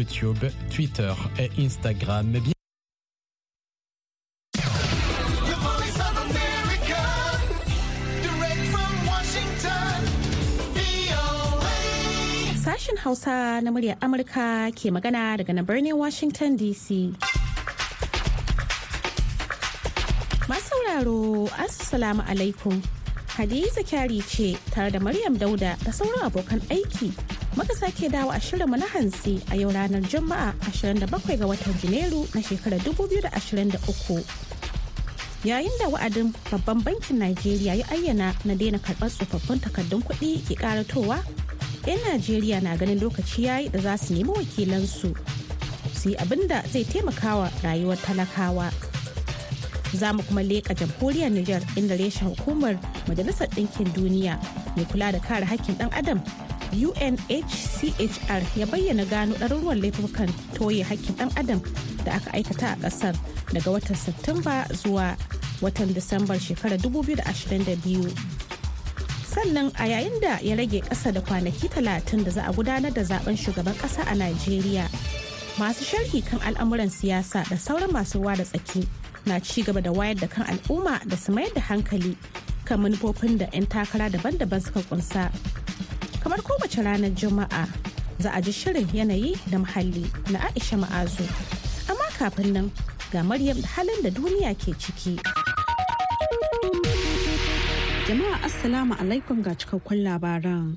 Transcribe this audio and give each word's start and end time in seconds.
YouTube, 0.00 0.48
Twitter 0.72 1.12
et 1.38 1.50
Instagram. 1.58 2.32
Sashen 12.64 12.96
Hausa 13.04 13.60
na 13.60 13.70
muryar 13.70 13.98
Amurka 14.00 14.72
ke 14.72 14.88
magana 14.88 15.36
daga 15.36 15.52
na 15.54 15.62
birnin 15.62 15.96
Washington 15.96 16.56
DC. 16.56 17.12
Sauraro, 20.60 21.46
Assalamu 21.60 22.22
alaikum. 22.24 22.80
Hadiza 23.36 23.82
Kyari 23.84 24.20
ce 24.22 24.56
tare 24.70 24.90
da 24.90 24.98
Maryam 24.98 25.36
Dauda 25.36 25.76
da 25.84 25.92
sauran 25.92 26.24
abokan 26.28 26.60
aiki. 26.70 27.39
Muka 27.56 27.74
sake 27.74 28.08
dawo 28.08 28.30
a 28.30 28.38
shirinmu 28.40 28.76
na 28.78 28.86
hantsi 28.86 29.42
a 29.50 29.56
yau 29.56 29.70
ranar 29.70 30.02
Juma'a 30.06 30.54
27 30.70 31.36
ga 31.38 31.46
watan 31.46 31.74
Janairu 31.82 32.22
na 32.34 32.40
shekarar 32.40 32.78
2023. 32.80 34.50
yayin 35.44 35.72
da 35.80 35.88
wa'adin 35.88 36.32
babban 36.52 36.84
bankin 36.84 37.16
najeriya 37.18 37.74
ya 37.80 37.86
ayyana 37.88 38.36
na 38.44 38.52
daina 38.54 38.76
karɓar 38.78 39.08
tsofaffin 39.08 39.56
takardun 39.56 40.04
kuɗi 40.04 40.44
ke 40.44 40.52
karatowa 40.54 41.16
'yan 41.88 41.96
najeriya 42.04 42.60
na 42.60 42.76
ganin 42.76 43.00
lokaci 43.00 43.48
yayi 43.48 43.72
da 43.72 43.80
za 43.80 43.96
su 43.96 44.12
nemi 44.12 44.28
wakilansu 44.36 45.16
su 45.96 46.08
yi 46.12 46.16
abin 46.20 46.44
da 46.44 46.60
zai 46.68 46.84
taimakawa 46.84 47.48
rayuwar 47.64 47.96
talakawa 48.04 48.68
za 49.96 50.12
mu 50.12 50.20
kuma 50.28 50.44
leƙa 50.44 50.76
jamhuriyar 50.76 51.32
niger 51.32 51.64
inda 51.76 51.96
reshen 51.96 52.28
hukumar 52.36 52.76
majalisar 53.08 53.48
ɗinkin 53.56 53.88
duniya 53.96 54.36
mai 54.76 54.84
kula 54.92 55.08
da 55.12 55.18
kare 55.24 55.48
hakkin 55.48 55.72
ɗan 55.80 55.88
adam 55.96 56.20
unhchr 56.72 58.42
ya 58.56 58.66
bayyana 58.66 59.04
gano 59.04 59.34
ɗaruruwan 59.34 59.80
laifukan 59.82 60.30
toye 60.54 60.82
hakkin 60.82 61.14
ɗan 61.16 61.30
adam 61.36 61.60
da 62.04 62.12
aka 62.14 62.30
aikata 62.32 62.66
a 62.72 62.76
ƙasar 62.76 63.14
daga 63.52 63.70
watan 63.70 63.96
Satumba 63.96 64.64
zuwa 64.72 65.16
watan 65.60 65.92
Disambar 65.94 66.38
shekarar 66.40 66.78
2022. 66.78 68.10
Sannan 69.30 69.70
a 69.78 69.84
yayin 69.86 70.20
da 70.20 70.38
ya 70.42 70.56
rage 70.56 70.80
ƙasa 70.80 71.12
da 71.14 71.20
kwanaki 71.20 71.68
talatin 71.68 72.24
da 72.24 72.30
za 72.30 72.42
a 72.46 72.52
gudanar 72.52 72.90
da 72.94 73.02
zaɓen 73.02 73.36
shugaban 73.36 73.74
ƙasa 73.74 74.02
a 74.06 74.14
Najeriya. 74.14 74.86
Masu 75.58 75.84
sharhi 75.84 76.22
kan 76.24 76.40
al'amuran 76.40 76.90
siyasa 76.90 77.44
da 77.50 77.56
sauran 77.56 77.90
masu 77.92 78.18
ruwa 78.22 78.36
da 78.36 78.44
tsaki 78.44 78.86
na 79.26 79.38
ci 79.38 79.62
gaba 79.62 79.80
da 79.82 79.90
wayar 79.92 80.14
da 80.18 80.26
kan 80.26 80.46
al'umma 80.46 80.98
da 81.06 81.16
su 81.16 81.32
mayar 81.32 81.52
da 81.54 81.60
hankali 81.60 82.16
kan 82.64 82.80
manufofin 82.80 83.38
da 83.38 83.46
'yan 83.52 83.66
takara 83.66 84.08
daban-daban 84.10 84.62
suka 84.62 84.80
kunsa. 84.88 85.30
Kamar 86.22 86.38
kowace 86.42 86.82
ranar 86.82 87.10
Juma'a 87.14 87.66
za 88.18 88.30
a 88.34 88.40
ji 88.42 88.52
shirin 88.52 88.86
yanayi 88.92 89.32
da 89.50 89.58
muhalli 89.58 90.04
na 90.30 90.38
Aisha 90.48 90.76
Ma'azu. 90.78 91.24
Amma 91.90 92.04
kafin 92.18 92.52
nan 92.52 92.70
ga 93.10 93.22
Maryam 93.22 93.56
halin 93.62 94.02
da 94.02 94.10
duniya 94.10 94.52
ke 94.54 94.72
ciki. 94.78 95.16
Jama'a 98.06 98.36
Assalamu 98.44 98.94
alaikum 99.00 99.42
ga 99.42 99.54
cikakkun 99.56 100.04
labaran. 100.04 100.76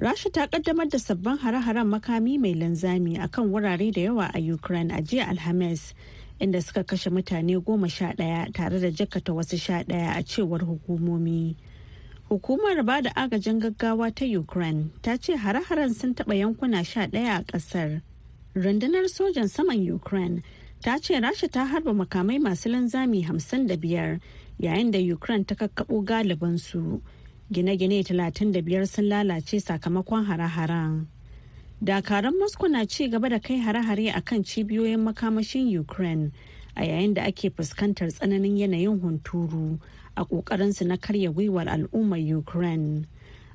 Rasha 0.00 0.32
ta 0.32 0.46
kaddamar 0.46 0.88
da 0.88 0.98
sabbin 0.98 1.36
hare-haren 1.38 1.86
makami 1.90 2.38
mai 2.38 2.54
linzami 2.54 3.18
akan 3.18 3.50
wurare 3.50 3.92
da 3.92 4.00
yawa 4.00 4.30
a 4.34 4.38
Ukraine 4.40 4.90
a 4.92 5.02
jiya 5.02 5.28
Alhamis, 5.28 5.92
inda 6.40 6.62
suka 6.62 6.84
kashe 6.84 7.10
mutane 7.10 7.60
goma 7.62 7.90
sha 7.90 8.12
ɗaya 8.14 8.52
tare 8.54 8.78
da 8.80 8.88
jakata 8.90 9.34
wasu 9.34 9.58
sha 9.60 9.82
ɗaya 9.84 10.16
a 10.16 10.22
cewar 10.22 10.60
hukumomi. 10.64 11.56
Hukumar 12.30 12.82
ba 12.86 13.02
da 13.02 13.10
agajin 13.16 13.58
gaggawa 13.60 14.14
ta 14.14 14.24
Ukraine 14.24 14.90
ta 15.02 15.16
ce 15.16 15.34
hare-haren 15.36 15.92
sun 15.92 16.14
taɓa 16.14 16.34
yankuna 16.38 16.84
sha 16.84 17.06
ɗaya 17.08 17.40
a 17.40 17.42
ƙasar. 17.42 18.02
Rundunar 18.54 19.08
sojan 19.10 19.48
saman 19.50 19.82
Ukraine 19.92 20.42
ta 20.80 20.98
ce 21.02 21.14
Rasha 21.20 21.50
ta 21.50 21.66
harba 21.66 21.90
makamai 21.92 22.38
masu 22.38 22.70
linzami 22.70 23.24
hamsin 23.26 23.66
da 23.66 23.74
biyar 23.76 24.20
yayin 24.60 24.92
da 24.92 24.98
Ukraine 24.98 25.44
ta 25.44 25.56
kakkaɓo 25.56 26.04
galibansu. 26.06 27.02
Gine-gine 27.50 28.04
35 28.04 28.86
sun 28.86 29.08
lalace 29.08 29.58
sakamakon 29.58 30.24
hare-haren. 30.26 31.06
Dakaran 31.82 32.38
Moscow 32.38 32.68
na 32.68 32.84
ci 32.86 33.08
gaba 33.08 33.28
da 33.28 33.38
kai 33.40 33.58
hare-hare 33.58 34.14
a 34.16 34.20
kan 34.22 34.44
cibiyoyin 34.44 35.02
makamashin 35.02 35.66
Ukraine 35.76 36.30
a 36.76 36.82
yayin 36.82 37.12
da 37.14 37.22
ake 37.26 37.50
fuskantar 37.50 38.06
tsananin 38.14 38.54
yanayin 38.56 39.00
hunturu 39.02 39.80
a 40.20 40.24
ƙoƙarinsu 40.26 40.86
na 40.86 40.96
karya 40.96 41.32
gwiwar 41.32 41.66
al'ummar 41.66 42.20
Ukraine. 42.20 43.06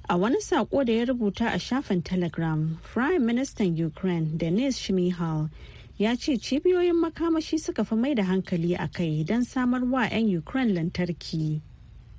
A 0.09 0.17
wani 0.17 0.41
saƙo 0.41 0.83
da 0.85 0.93
ya 0.93 1.05
rubuta 1.05 1.53
a 1.53 1.59
shafin 1.59 2.01
Telegram, 2.03 2.79
Prime 2.81 3.23
Minister 3.25 3.63
Ukraine 3.63 4.35
Denis 4.37 4.79
Shmihal 4.79 5.49
ya 5.97 6.15
ce 6.15 6.37
cibiyoyin 6.41 6.97
makamashi 6.99 7.59
suka 7.59 7.85
fi 7.85 7.95
mai 7.95 8.15
da 8.15 8.23
hankali 8.23 8.73
a 8.73 8.87
kai 8.87 9.23
don 9.23 9.43
samar 9.45 9.85
wa 9.85 10.03
'yan 10.09 10.27
Ukraine 10.37 10.73
lantarki. 10.73 11.61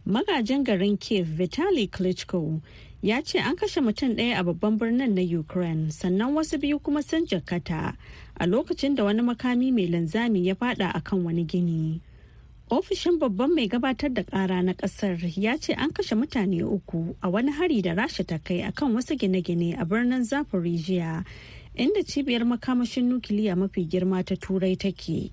magajin 0.06 0.62
garin 0.64 0.96
kiev 0.96 1.26
vitali 1.26 1.88
klitschko 1.90 2.60
ya 3.02 3.20
ce 3.22 3.38
an 3.40 3.56
kashe 3.56 3.80
mutum 3.80 4.14
ɗaya 4.16 4.38
a 4.38 4.44
babban 4.44 4.78
birnin 4.78 5.14
na 5.14 5.22
ukraine 5.38 5.90
sannan 5.90 6.30
wasu 6.34 6.58
biyu 6.58 6.78
kuma 6.78 7.02
sun 7.02 7.26
jakata 7.26 7.96
a 8.38 8.46
lokacin 8.46 8.94
da 8.94 9.02
wani 9.04 9.22
makami 9.22 9.72
mai 9.74 9.86
linzami 9.90 10.46
ya 10.46 10.54
fada 10.54 10.92
akan 10.94 11.24
wani 11.24 11.44
gini 11.44 12.00
ofishin 12.70 13.18
babban 13.18 13.54
mai 13.54 13.68
gabatar 13.68 14.12
da 14.14 14.22
kara 14.24 14.62
na 14.62 14.72
ƙasar 14.74 15.18
ya 15.38 15.56
ce 15.56 15.72
an 15.72 15.90
kashe 15.92 16.14
mutane 16.14 16.62
uku 16.64 17.14
a 17.22 17.30
wani 17.30 17.52
hari 17.52 17.82
da 17.82 17.94
rasha 17.94 18.26
ta 18.26 18.38
kai 18.38 18.62
akan 18.62 18.94
wasu 18.94 19.14
gine-gine 19.16 19.74
a 19.78 19.84
birnin 19.84 20.24
zaporizhia 20.24 21.24
inda 21.76 22.02
cibiyar 22.02 22.42
makamashin 22.44 23.06
nukiliya 23.08 23.54
mafi 23.56 23.86
girma 23.86 24.24
ta 24.24 24.34
turai 24.34 24.76
take. 24.78 25.30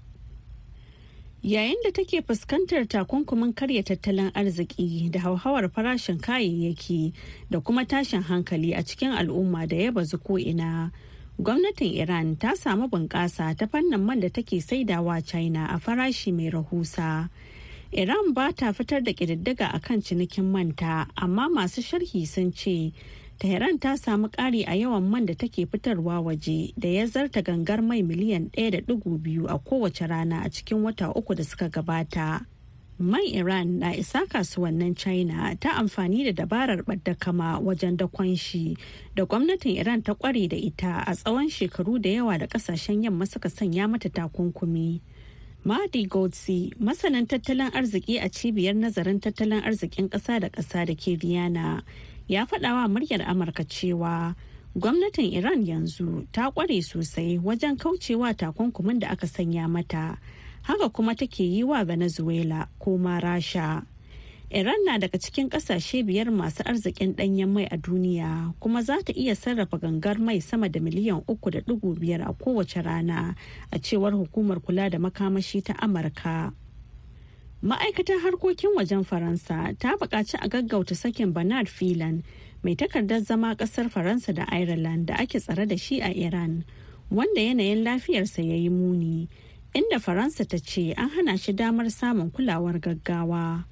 Yayin 1.43 1.81
da 1.83 1.89
take 1.91 2.21
fuskantar 2.21 2.85
takunkumin 2.87 3.53
karya 3.53 3.83
tattalin 3.83 4.31
arziki 4.31 5.09
da 5.11 5.19
hauhawar 5.19 5.69
farashin 5.69 6.19
kayayyaki 6.21 7.13
da 7.49 7.59
kuma 7.59 7.83
tashin 7.85 8.21
hankali 8.23 8.73
a 8.77 8.83
cikin 8.83 9.11
al'umma 9.11 9.67
da 9.67 9.75
ya 9.75 9.91
bazu 9.91 10.17
ko'ina 10.21 10.91
gwamnatin 11.39 11.93
iran 11.93 12.35
ta 12.37 12.53
samu 12.55 12.87
bunƙasa 12.87 13.55
ta 13.57 13.65
fannin 13.67 14.01
man 14.05 14.19
da 14.19 14.29
take 14.29 14.61
saidawa 14.61 15.21
china 15.25 15.65
a 15.69 15.79
farashi 15.79 16.31
mai 16.33 16.49
rahusa 16.49 17.29
iran 17.91 18.33
ba 18.33 18.53
ta 18.53 18.71
fitar 18.73 19.01
da 19.03 19.11
ƙididdiga 19.13 19.69
a 19.73 19.79
kan 19.79 20.01
cinikin 20.01 20.51
manta 20.51 21.07
amma 21.15 21.49
masu 21.49 21.81
sharhi 21.81 22.25
sun 22.27 22.51
ce 22.53 22.93
Tehran 23.39 23.79
ta 23.79 23.97
samu 23.97 24.29
ƙari 24.29 24.63
a 24.67 24.71
yawan 24.75 25.03
man 25.09 25.25
da 25.25 25.33
take 25.33 25.65
fitarwa 25.65 26.21
waje 26.21 26.73
da 26.77 26.87
ya 26.87 27.05
zarta 27.05 27.41
gangar 27.41 27.81
mai 27.81 28.01
miliyan 28.03 28.49
1.2 28.53 29.49
a 29.49 29.59
kowace 29.59 30.07
rana 30.07 30.41
a 30.45 30.49
cikin 30.49 30.83
wata 30.83 31.11
uku 31.15 31.35
da 31.35 31.43
suka 31.43 31.69
gabata. 31.69 32.45
Man 33.03 33.19
Iran 33.27 33.79
na 33.83 33.91
isa 33.91 34.23
kasuwannin 34.25 34.95
China 34.95 35.53
ta 35.59 35.71
amfani 35.75 36.23
da 36.23 36.31
dabarar 36.31 36.85
kama 37.19 37.59
wajen 37.59 37.97
dakon 37.97 38.33
shi 38.37 38.77
da 39.13 39.25
gwamnatin 39.25 39.75
Iran 39.77 40.01
ta 40.01 40.13
ƙware 40.13 40.47
da 40.47 40.55
ita 40.55 41.03
a 41.05 41.11
tsawon 41.13 41.49
shekaru 41.49 41.99
da 42.01 42.09
yawa 42.09 42.37
da 42.39 42.47
ƙasashen 42.47 43.03
yamma 43.03 43.25
suka 43.27 43.49
sanya 43.49 43.89
mata 43.89 44.07
takunkumi. 44.09 45.01
Mahdi 45.65 46.07
Godsi, 46.07 46.71
masanin 46.79 47.27
tattalin 47.27 47.71
arziki 47.75 48.23
a 48.23 48.29
cibiyar 48.29 48.73
nazarin 48.73 49.19
tattalin 49.19 49.61
arzikin 49.63 50.07
ƙasa 50.09 50.39
da 50.39 50.47
ƙasa 50.49 50.85
da 50.87 50.95
ke 50.95 51.17
Vienna, 51.19 51.83
ya 52.27 52.45
faɗawa 52.45 52.87
muryar 52.87 53.21
amurka 53.27 53.65
cewa 53.67 54.33
gwamnatin 54.79 55.33
iran 55.33 55.65
yanzu 55.65 56.25
ta 56.31 56.51
ƙware 56.51 56.81
sosai 56.81 57.37
wajen 57.37 57.75
kaucewa 57.77 58.33
takunkumin 58.33 58.99
da 58.99 59.09
aka 59.09 59.27
sanya 59.27 59.67
mata 59.67 60.17
haka 60.63 60.89
kuma 60.89 61.15
take 61.15 61.43
yi 61.43 61.63
wa 61.63 61.83
venezuela 61.83 62.67
ko 62.79 62.97
ma 62.97 63.19
rasha. 63.19 63.83
Iran 64.53 64.85
na 64.85 64.97
daga 65.01 65.17
cikin 65.17 65.49
ƙasashe 65.49 66.05
biyar 66.05 66.29
masu 66.29 66.61
arzikin 66.63 67.15
ɗanyen 67.15 67.49
mai 67.49 67.65
a 67.65 67.77
duniya 67.77 68.53
kuma 68.59 68.83
za 68.83 69.01
ta 69.01 69.11
iya 69.15 69.35
sarrafa 69.35 69.77
gangar 69.81 70.19
mai 70.19 70.39
sama 70.41 70.69
da 70.69 70.79
miliyan 70.79 71.23
uku 71.27 71.49
da 71.49 71.59
ɗigo 71.59 71.97
biyar 71.99 72.21
a 72.21 72.33
kowace 72.33 72.81
rana 72.85 73.35
a 73.71 73.79
cewar 73.79 74.13
hukumar 74.13 74.61
kula 74.61 74.89
da 74.91 74.99
makamashi 74.99 75.63
ta 75.65 75.73
amurka. 75.81 76.53
Ma'aikatar 77.63 78.21
harkokin 78.21 78.75
wajen 78.77 79.03
faransa 79.03 79.73
ta 79.79 79.97
buƙaci 79.97 80.37
a 80.39 80.47
gaggauta 80.47 80.95
sakin 80.95 81.33
bernard 81.33 81.67
filan 81.67 82.21
mai 82.61 82.75
takardar 82.75 83.21
zama 83.25 83.55
ƙasar 83.55 83.89
faransa 83.89 84.33
da 84.35 84.45
ireland 84.53 85.07
da 85.07 85.15
ake 85.17 85.39
tsare 85.41 85.65
da 85.65 85.75
shi 85.75 85.99
a 86.01 86.13
iran 86.13 86.63
wanda 87.09 87.41
yanayin 87.41 87.81
lafiyarsa 87.83 88.45
ya 88.45 88.53
yi 88.55 88.69
muni. 88.69 89.29
Inda 89.73 89.99
faransa 89.99 90.45
ta 90.45 90.57
ce 90.57 90.93
an 90.97 91.09
hana 91.09 91.37
shi 91.37 91.53
damar 91.53 91.85
samun 91.89 92.31
kulawar 92.31 92.79
gaggawa 92.79 93.65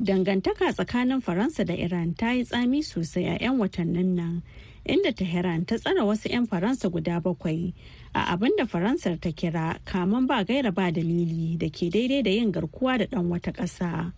dangantaka 0.00 0.72
tsakanin 0.72 1.20
faransa 1.20 1.64
da 1.64 1.74
iran 1.74 2.14
ta 2.14 2.32
yi 2.32 2.44
tsami 2.44 2.82
sosai 2.82 3.26
a 3.28 3.34
'yan 3.40 3.58
watannin 3.58 4.14
nan 4.16 4.42
inda 4.84 5.12
Tehran 5.12 5.64
ta 5.68 5.76
tsara 5.76 6.04
wasu 6.04 6.28
'yan 6.32 6.46
Faransa 6.48 6.88
guda 6.88 7.20
bakwai 7.20 7.74
a 8.14 8.32
abin 8.32 8.56
da 8.56 8.64
Faransar 8.64 9.20
ta 9.20 9.28
kira 9.30 9.76
kaman 9.84 10.26
ba 10.26 10.44
gaira 10.44 10.72
ba 10.72 10.88
dalili 10.90 11.56
da 11.60 11.68
ke 11.68 11.90
daidai 11.92 12.22
da 12.24 12.30
yin 12.30 12.52
garkuwa 12.52 12.98
da 12.98 13.04
ɗan 13.06 13.28
wata 13.28 13.52
ƙasa. 13.52 14.12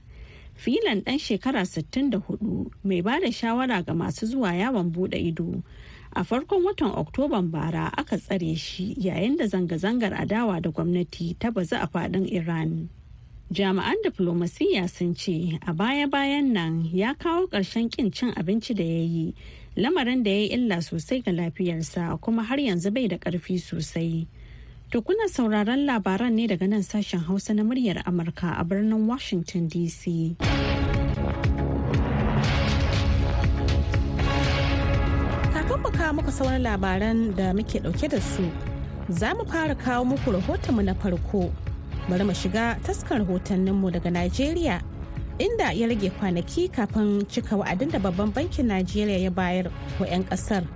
Filan 0.54 1.02
ɗan 1.02 1.18
shekara 1.18 1.66
64 1.66 2.70
mai 2.84 3.02
ba 3.02 3.18
da 3.20 3.30
shawara 3.30 3.82
ga 3.82 3.92
masu 3.94 4.26
zuwa 4.26 4.54
yawon 4.54 4.92
buɗe 4.94 5.18
ido 5.18 5.62
a 6.14 6.24
farkon 6.24 6.64
watan 6.64 6.92
oktoban 6.96 7.50
bara 7.50 7.90
aka 7.96 8.16
tsare 8.18 8.54
shi 8.56 8.94
yayin 8.98 9.36
da 9.36 9.44
zanga-zangar 9.46 10.12
adawa 10.14 10.60
da 10.62 10.70
gwamnati 10.70 11.36
ta 11.38 11.50
bazu 11.50 11.76
a 11.76 11.86
faɗin 11.86 12.26
iran. 12.32 12.88
Jami'an 13.52 13.96
diflomasiyya 14.04 14.88
sun 14.88 15.14
ce 15.14 15.58
a 15.66 15.72
baya-bayan 15.72 16.52
nan 16.52 16.84
ya 16.92 17.14
kawo 17.14 17.46
ƙarshen 17.48 17.90
kin 17.90 18.10
cin 18.12 18.32
abinci 18.34 18.74
da 18.74 18.84
ya 18.84 19.04
yi. 19.04 19.34
Lamarin 19.76 20.22
da 20.22 20.30
ya 20.30 20.36
yi 20.36 20.48
illa 20.52 20.76
sosai 20.82 21.22
ga 21.24 21.32
lafiyarsa 21.32 22.20
kuma 22.20 22.42
har 22.42 22.56
yanzu 22.58 22.90
bai 22.92 23.08
da 23.08 23.16
ƙarfi 23.18 23.58
sosai. 23.60 24.26
To 24.92 25.00
kuna 25.00 25.24
sauraron 25.28 25.86
labaran 25.88 26.32
ne 26.36 26.46
daga 26.46 26.68
nan 26.68 26.82
sashen 26.82 27.24
hausa 27.24 27.54
na 27.54 27.62
muryar 27.62 28.04
amurka 28.04 28.60
a 28.60 28.64
birnin 28.64 29.06
washington 29.06 29.68
dc 29.68 30.36
kawo 36.12 36.20
muku 36.22 36.32
sauran 36.32 36.60
labaran 36.62 37.34
da 37.36 37.54
muke 37.54 37.80
ɗauke 37.80 38.08
da 38.08 38.20
su. 38.20 38.44
Za 39.08 39.32
mu 39.34 39.44
fara 39.48 39.74
kawo 39.74 40.04
muku 40.04 40.28
rahotonmu 40.32 40.84
na 40.84 40.92
farko. 40.94 41.50
Bari 42.08 42.24
mu 42.24 42.34
shiga 42.34 42.76
taskar 42.84 43.18
rahotanninmu 43.24 43.88
daga 43.90 44.10
Najeriya 44.10 44.82
inda 45.38 45.72
ya 45.72 45.86
rage 45.88 46.10
kwanaki 46.20 46.68
kafin 46.68 47.24
cika 47.32 47.56
wa'adin 47.56 47.90
da 47.90 47.98
babban 47.98 48.28
bankin 48.34 48.68
Najeriya 48.68 49.18
ya 49.24 49.30
bayar 49.30 49.72
wa 49.98 50.06
'yan 50.06 50.24
ƙasar. 50.28 50.68